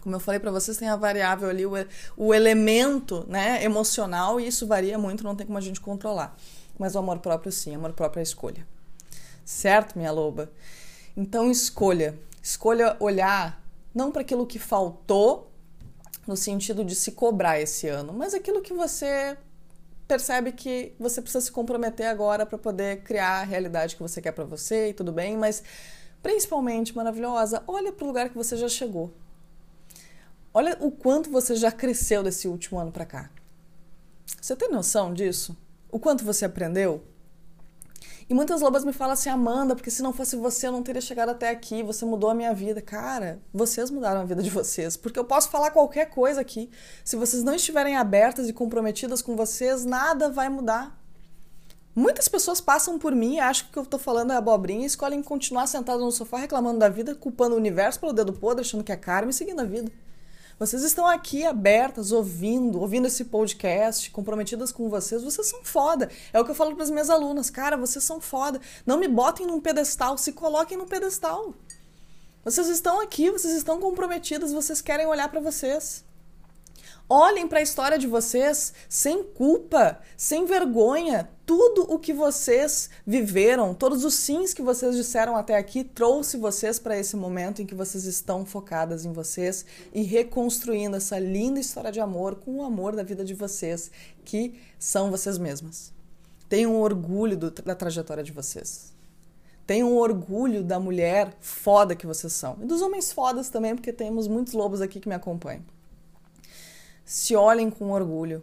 Como 0.00 0.16
eu 0.16 0.20
falei 0.20 0.40
para 0.40 0.50
vocês, 0.50 0.78
tem 0.78 0.88
a 0.88 0.96
variável 0.96 1.48
ali, 1.48 1.66
o, 1.66 1.72
o 2.16 2.32
elemento 2.32 3.24
né, 3.28 3.62
emocional, 3.62 4.40
e 4.40 4.46
isso 4.46 4.66
varia 4.66 4.98
muito, 4.98 5.22
não 5.22 5.36
tem 5.36 5.46
como 5.46 5.58
a 5.58 5.60
gente 5.60 5.80
controlar. 5.80 6.36
Mas 6.78 6.94
o 6.94 6.98
amor 6.98 7.18
próprio, 7.18 7.52
sim, 7.52 7.74
amor 7.74 7.92
próprio 7.92 8.20
é 8.20 8.22
escolha. 8.22 8.66
Certo, 9.44 9.98
minha 9.98 10.10
loba? 10.10 10.50
Então, 11.14 11.50
escolha. 11.50 12.18
Escolha 12.42 12.96
olhar 13.00 13.62
não 13.94 14.10
para 14.10 14.22
aquilo 14.22 14.46
que 14.46 14.58
faltou, 14.58 15.50
no 16.26 16.36
sentido 16.36 16.84
de 16.84 16.94
se 16.94 17.12
cobrar 17.12 17.60
esse 17.60 17.88
ano, 17.88 18.12
mas 18.12 18.34
aquilo 18.34 18.62
que 18.62 18.72
você 18.72 19.36
percebe 20.06 20.52
que 20.52 20.92
você 20.98 21.20
precisa 21.20 21.44
se 21.44 21.52
comprometer 21.52 22.06
agora 22.06 22.44
para 22.44 22.58
poder 22.58 23.02
criar 23.02 23.40
a 23.40 23.44
realidade 23.44 23.96
que 23.96 24.02
você 24.02 24.20
quer 24.20 24.32
para 24.32 24.44
você 24.44 24.90
e 24.90 24.94
tudo 24.94 25.12
bem, 25.12 25.36
mas 25.36 25.62
principalmente 26.22 26.94
maravilhosa, 26.94 27.62
olha 27.66 27.92
para 27.92 28.04
o 28.04 28.08
lugar 28.08 28.28
que 28.28 28.36
você 28.36 28.56
já 28.56 28.68
chegou. 28.68 29.12
Olha 30.52 30.76
o 30.80 30.90
quanto 30.90 31.30
você 31.30 31.54
já 31.54 31.70
cresceu 31.70 32.22
desse 32.22 32.48
último 32.48 32.78
ano 32.78 32.90
para 32.90 33.06
cá. 33.06 33.30
Você 34.40 34.56
tem 34.56 34.70
noção 34.70 35.14
disso? 35.14 35.56
O 35.90 35.98
quanto 35.98 36.24
você 36.24 36.44
aprendeu? 36.44 37.02
E 38.30 38.34
muitas 38.34 38.60
lobas 38.60 38.84
me 38.84 38.92
falam 38.92 39.14
assim, 39.14 39.28
Amanda, 39.28 39.74
porque 39.74 39.90
se 39.90 40.04
não 40.04 40.12
fosse 40.12 40.36
você 40.36 40.68
eu 40.68 40.70
não 40.70 40.84
teria 40.84 41.00
chegado 41.00 41.30
até 41.30 41.50
aqui, 41.50 41.82
você 41.82 42.04
mudou 42.04 42.30
a 42.30 42.34
minha 42.34 42.54
vida. 42.54 42.80
Cara, 42.80 43.42
vocês 43.52 43.90
mudaram 43.90 44.20
a 44.20 44.24
vida 44.24 44.40
de 44.40 44.48
vocês, 44.48 44.96
porque 44.96 45.18
eu 45.18 45.24
posso 45.24 45.50
falar 45.50 45.72
qualquer 45.72 46.06
coisa 46.10 46.40
aqui. 46.40 46.70
Se 47.04 47.16
vocês 47.16 47.42
não 47.42 47.56
estiverem 47.56 47.96
abertas 47.96 48.48
e 48.48 48.52
comprometidas 48.52 49.20
com 49.20 49.34
vocês, 49.34 49.84
nada 49.84 50.30
vai 50.30 50.48
mudar. 50.48 50.96
Muitas 51.92 52.28
pessoas 52.28 52.60
passam 52.60 53.00
por 53.00 53.16
mim, 53.16 53.40
acham 53.40 53.64
que 53.64 53.70
o 53.70 53.72
que 53.72 53.78
eu 53.80 53.86
tô 53.86 53.98
falando 53.98 54.32
é 54.32 54.36
abobrinha 54.36 54.84
e 54.84 54.86
escolhem 54.86 55.24
continuar 55.24 55.66
sentado 55.66 55.98
no 55.98 56.12
sofá 56.12 56.38
reclamando 56.38 56.78
da 56.78 56.88
vida, 56.88 57.16
culpando 57.16 57.56
o 57.56 57.58
universo 57.58 57.98
pelo 57.98 58.12
dedo 58.12 58.32
podre, 58.32 58.60
achando 58.60 58.84
que 58.84 58.92
é 58.92 58.96
karma 58.96 59.32
e 59.32 59.34
seguindo 59.34 59.58
a 59.58 59.64
vida. 59.64 59.90
Vocês 60.60 60.82
estão 60.82 61.06
aqui 61.06 61.42
abertas, 61.46 62.12
ouvindo, 62.12 62.78
ouvindo 62.82 63.06
esse 63.06 63.24
podcast, 63.24 64.10
comprometidas 64.10 64.70
com 64.70 64.90
vocês. 64.90 65.24
Vocês 65.24 65.46
são 65.46 65.64
foda. 65.64 66.10
É 66.34 66.38
o 66.38 66.44
que 66.44 66.50
eu 66.50 66.54
falo 66.54 66.74
para 66.74 66.84
as 66.84 66.90
minhas 66.90 67.08
alunas. 67.08 67.48
Cara, 67.48 67.78
vocês 67.78 68.04
são 68.04 68.20
foda. 68.20 68.60
Não 68.84 68.98
me 68.98 69.08
botem 69.08 69.46
num 69.46 69.58
pedestal, 69.58 70.18
se 70.18 70.34
coloquem 70.34 70.76
no 70.76 70.84
pedestal. 70.84 71.54
Vocês 72.44 72.68
estão 72.68 73.00
aqui, 73.00 73.30
vocês 73.30 73.54
estão 73.54 73.80
comprometidas, 73.80 74.52
vocês 74.52 74.82
querem 74.82 75.06
olhar 75.06 75.30
para 75.30 75.40
vocês. 75.40 76.04
Olhem 77.12 77.48
para 77.48 77.58
a 77.58 77.62
história 77.62 77.98
de 77.98 78.06
vocês 78.06 78.72
sem 78.88 79.24
culpa, 79.24 79.98
sem 80.16 80.46
vergonha. 80.46 81.28
Tudo 81.44 81.82
o 81.92 81.98
que 81.98 82.12
vocês 82.12 82.88
viveram, 83.04 83.74
todos 83.74 84.04
os 84.04 84.14
sims 84.14 84.54
que 84.54 84.62
vocês 84.62 84.94
disseram 84.94 85.34
até 85.34 85.56
aqui, 85.56 85.82
trouxe 85.82 86.36
vocês 86.36 86.78
para 86.78 86.96
esse 86.96 87.16
momento 87.16 87.60
em 87.60 87.66
que 87.66 87.74
vocês 87.74 88.04
estão 88.04 88.46
focadas 88.46 89.04
em 89.04 89.12
vocês 89.12 89.66
e 89.92 90.02
reconstruindo 90.02 90.96
essa 90.96 91.18
linda 91.18 91.58
história 91.58 91.90
de 91.90 91.98
amor 91.98 92.36
com 92.36 92.58
o 92.58 92.62
amor 92.62 92.94
da 92.94 93.02
vida 93.02 93.24
de 93.24 93.34
vocês, 93.34 93.90
que 94.24 94.60
são 94.78 95.10
vocês 95.10 95.36
mesmas. 95.36 95.92
Tenham 96.48 96.80
orgulho 96.80 97.36
do, 97.36 97.50
da 97.50 97.74
trajetória 97.74 98.22
de 98.22 98.30
vocês. 98.30 98.92
Tenham 99.66 99.96
orgulho 99.96 100.62
da 100.62 100.78
mulher 100.78 101.36
foda 101.40 101.96
que 101.96 102.06
vocês 102.06 102.32
são. 102.32 102.56
E 102.62 102.66
dos 102.66 102.80
homens 102.80 103.12
fodas 103.12 103.48
também, 103.48 103.74
porque 103.74 103.92
temos 103.92 104.28
muitos 104.28 104.52
lobos 104.52 104.80
aqui 104.80 105.00
que 105.00 105.08
me 105.08 105.14
acompanham 105.16 105.64
se 107.10 107.34
olhem 107.34 107.70
com 107.70 107.90
orgulho. 107.90 108.40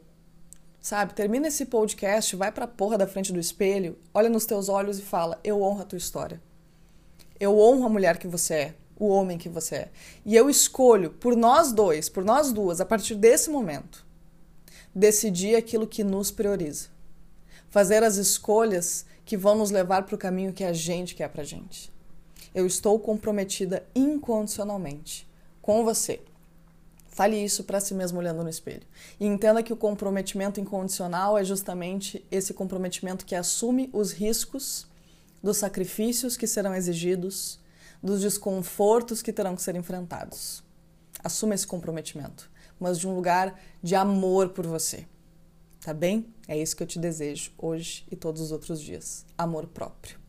Sabe, 0.82 1.14
termina 1.14 1.48
esse 1.48 1.68
podcast, 1.68 2.36
vai 2.36 2.52
pra 2.52 2.68
porra 2.68 2.98
da 2.98 3.08
frente 3.08 3.32
do 3.32 3.40
espelho, 3.40 3.98
olha 4.14 4.28
nos 4.28 4.46
teus 4.46 4.68
olhos 4.68 5.00
e 5.00 5.04
fala: 5.04 5.40
Eu 5.42 5.62
honro 5.62 5.84
a 5.84 5.86
tua 5.86 5.98
história. 5.98 6.42
Eu 7.40 7.58
honro 7.58 7.86
a 7.86 7.90
mulher 7.90 8.18
que 8.18 8.28
você 8.28 8.54
é, 8.54 8.76
o 9.00 9.08
homem 9.08 9.38
que 9.38 9.48
você 9.48 9.76
é. 9.76 9.92
E 10.26 10.36
eu 10.36 10.50
escolho, 10.50 11.12
por 11.12 11.34
nós 11.34 11.72
dois, 11.72 12.10
por 12.10 12.26
nós 12.26 12.52
duas, 12.52 12.82
a 12.82 12.86
partir 12.86 13.16
desse 13.16 13.50
momento, 13.50 14.06
decidir 14.94 15.56
aquilo 15.56 15.88
que 15.88 16.04
nos 16.04 16.30
prioriza. 16.30 16.90
Fazer 17.70 18.04
as 18.04 18.18
escolhas 18.18 19.06
que 19.24 19.38
vão 19.38 19.56
nos 19.56 19.72
levar 19.72 20.04
para 20.04 20.16
o 20.16 20.18
caminho 20.18 20.52
que 20.52 20.66
a 20.66 20.74
gente 20.74 21.16
quer 21.16 21.30
pra 21.30 21.46
gente. 21.46 21.90
Eu 22.54 22.68
estou 22.68 23.00
comprometida 23.00 23.88
incondicionalmente 23.96 25.26
com 25.62 25.86
você. 25.86 26.20
Fale 27.18 27.36
isso 27.36 27.64
para 27.64 27.80
si 27.80 27.96
mesmo 27.96 28.20
olhando 28.20 28.44
no 28.44 28.50
espelho. 28.50 28.86
E 29.20 29.26
entenda 29.26 29.64
que 29.64 29.74
o 29.74 29.76
comprometimento 29.76 30.60
incondicional 30.60 31.36
é 31.36 31.44
justamente 31.44 32.24
esse 32.30 32.54
comprometimento 32.54 33.26
que 33.26 33.34
assume 33.34 33.90
os 33.92 34.12
riscos 34.12 34.86
dos 35.42 35.58
sacrifícios 35.58 36.38
que 36.38 36.46
serão 36.46 36.76
exigidos, 36.76 37.60
dos 38.04 38.22
desconfortos 38.22 39.24
que 39.24 39.34
terão 39.34 39.56
que 39.56 39.64
ser 39.64 39.76
enfrentados. 39.76 40.62
Assuma 41.24 41.56
esse 41.56 41.66
comprometimento, 41.66 42.52
mas 42.80 43.00
de 43.00 43.08
um 43.08 43.16
lugar 43.16 43.60
de 43.82 43.96
amor 43.96 44.50
por 44.50 44.68
você. 44.68 45.08
Tá 45.82 45.96
bem? 45.96 46.32
É 46.48 46.56
isso 46.56 46.76
que 46.76 46.84
eu 46.84 46.88
te 46.88 47.00
desejo 47.00 47.50
hoje 47.58 48.06
e 48.12 48.16
todos 48.16 48.44
os 48.44 48.52
outros 48.52 48.80
dias. 48.80 49.26
Amor 49.36 49.66
próprio 49.66 50.27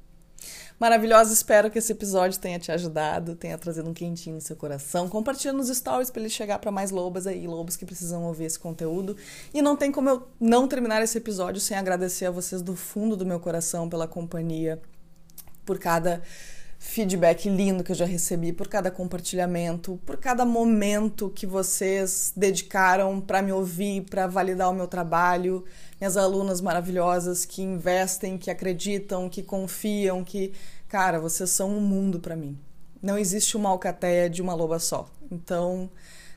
maravilhosa. 0.79 1.33
Espero 1.33 1.71
que 1.71 1.79
esse 1.79 1.93
episódio 1.93 2.38
tenha 2.38 2.59
te 2.59 2.71
ajudado, 2.71 3.35
tenha 3.35 3.59
trazido 3.59 3.88
um 3.88 3.95
quentinho 3.95 4.37
no 4.37 4.41
seu 4.41 4.57
coração. 4.57 5.09
Compartilha 5.09 5.53
nos 5.53 5.69
stories 5.69 6.11
para 6.11 6.21
ele 6.23 6.31
chegar 6.31 6.59
para 6.59 6.71
mais 6.71 6.91
lobas 6.91 7.27
aí, 7.27 7.47
lobos 7.47 7.77
que 7.77 7.85
precisam 7.85 8.25
ouvir 8.25 8.45
esse 8.45 8.59
conteúdo. 8.59 9.17
E 9.53 9.61
não 9.61 9.77
tem 9.77 9.91
como 9.91 10.09
eu 10.09 10.29
não 10.41 10.69
terminar 10.69 11.03
esse 11.03 11.19
episódio 11.19 11.61
sem 11.61 11.77
agradecer 11.77 12.27
a 12.27 12.31
vocês 12.31 12.62
do 12.62 12.77
fundo 12.77 13.17
do 13.17 13.27
meu 13.27 13.41
coração 13.41 13.88
pela 13.88 14.07
companhia, 14.07 14.81
por 15.64 15.79
cada 15.79 16.23
feedback 16.79 17.49
lindo 17.49 17.83
que 17.83 17.91
eu 17.91 17.97
já 17.97 18.07
recebi, 18.07 18.53
por 18.53 18.69
cada 18.69 18.91
compartilhamento, 18.91 20.01
por 20.07 20.17
cada 20.17 20.45
momento 20.45 21.29
que 21.29 21.47
vocês 21.47 22.33
dedicaram 22.37 23.21
para 23.21 23.43
me 23.43 23.53
ouvir, 23.53 24.03
para 24.03 24.27
validar 24.27 24.71
o 24.71 24.75
meu 24.75 24.87
trabalho 24.87 25.64
minhas 26.01 26.17
alunas 26.17 26.61
maravilhosas 26.61 27.45
que 27.45 27.62
investem, 27.62 28.38
que 28.38 28.51
acreditam, 28.51 29.29
que 29.29 29.43
confiam, 29.43 30.23
que, 30.23 30.53
cara, 30.87 31.19
vocês 31.19 31.51
são 31.51 31.77
um 31.77 31.81
mundo 31.81 32.21
para 32.21 32.37
mim. 32.37 32.57
Não 33.03 33.19
existe 33.19 33.57
uma 33.57 33.69
alcateia 33.69 34.31
de 34.31 34.41
uma 34.41 34.55
loba 34.55 34.79
só. 34.79 35.09
Então, 35.31 35.91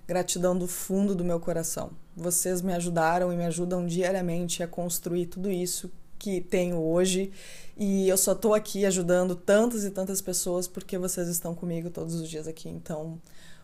gratidão 0.07 0.57
do 0.57 0.67
fundo 0.67 1.13
do 1.13 1.23
meu 1.23 1.39
coração. 1.39 1.91
Vocês 2.15 2.61
me 2.61 2.73
ajudaram 2.73 3.31
e 3.31 3.37
me 3.37 3.45
ajudam 3.45 3.85
diariamente 3.85 4.63
a 4.63 4.67
construir 4.67 5.27
tudo 5.27 5.49
isso 5.49 5.91
que 6.21 6.39
tenho 6.39 6.77
hoje 6.77 7.31
e 7.75 8.07
eu 8.07 8.15
só 8.15 8.35
tô 8.35 8.53
aqui 8.53 8.85
ajudando 8.85 9.35
tantas 9.35 9.83
e 9.83 9.89
tantas 9.89 10.21
pessoas 10.21 10.67
porque 10.67 10.95
vocês 10.95 11.27
estão 11.27 11.55
comigo 11.55 11.89
todos 11.89 12.13
os 12.13 12.29
dias 12.29 12.47
aqui. 12.47 12.69
Então, 12.69 13.19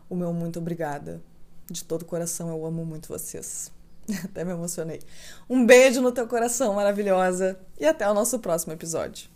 o 0.09 0.15
meu 0.15 0.33
muito 0.33 0.57
obrigada. 0.57 1.21
De 1.69 1.83
todo 1.83 2.01
o 2.01 2.05
coração, 2.05 2.49
eu 2.49 2.65
amo 2.65 2.83
muito 2.83 3.09
vocês. 3.09 3.71
Até 4.25 4.43
me 4.43 4.53
emocionei. 4.53 5.01
Um 5.47 5.67
beijo 5.67 6.01
no 6.01 6.11
teu 6.11 6.27
coração, 6.27 6.73
maravilhosa, 6.73 7.59
e 7.79 7.85
até 7.85 8.09
o 8.09 8.13
nosso 8.13 8.39
próximo 8.39 8.73
episódio. 8.73 9.29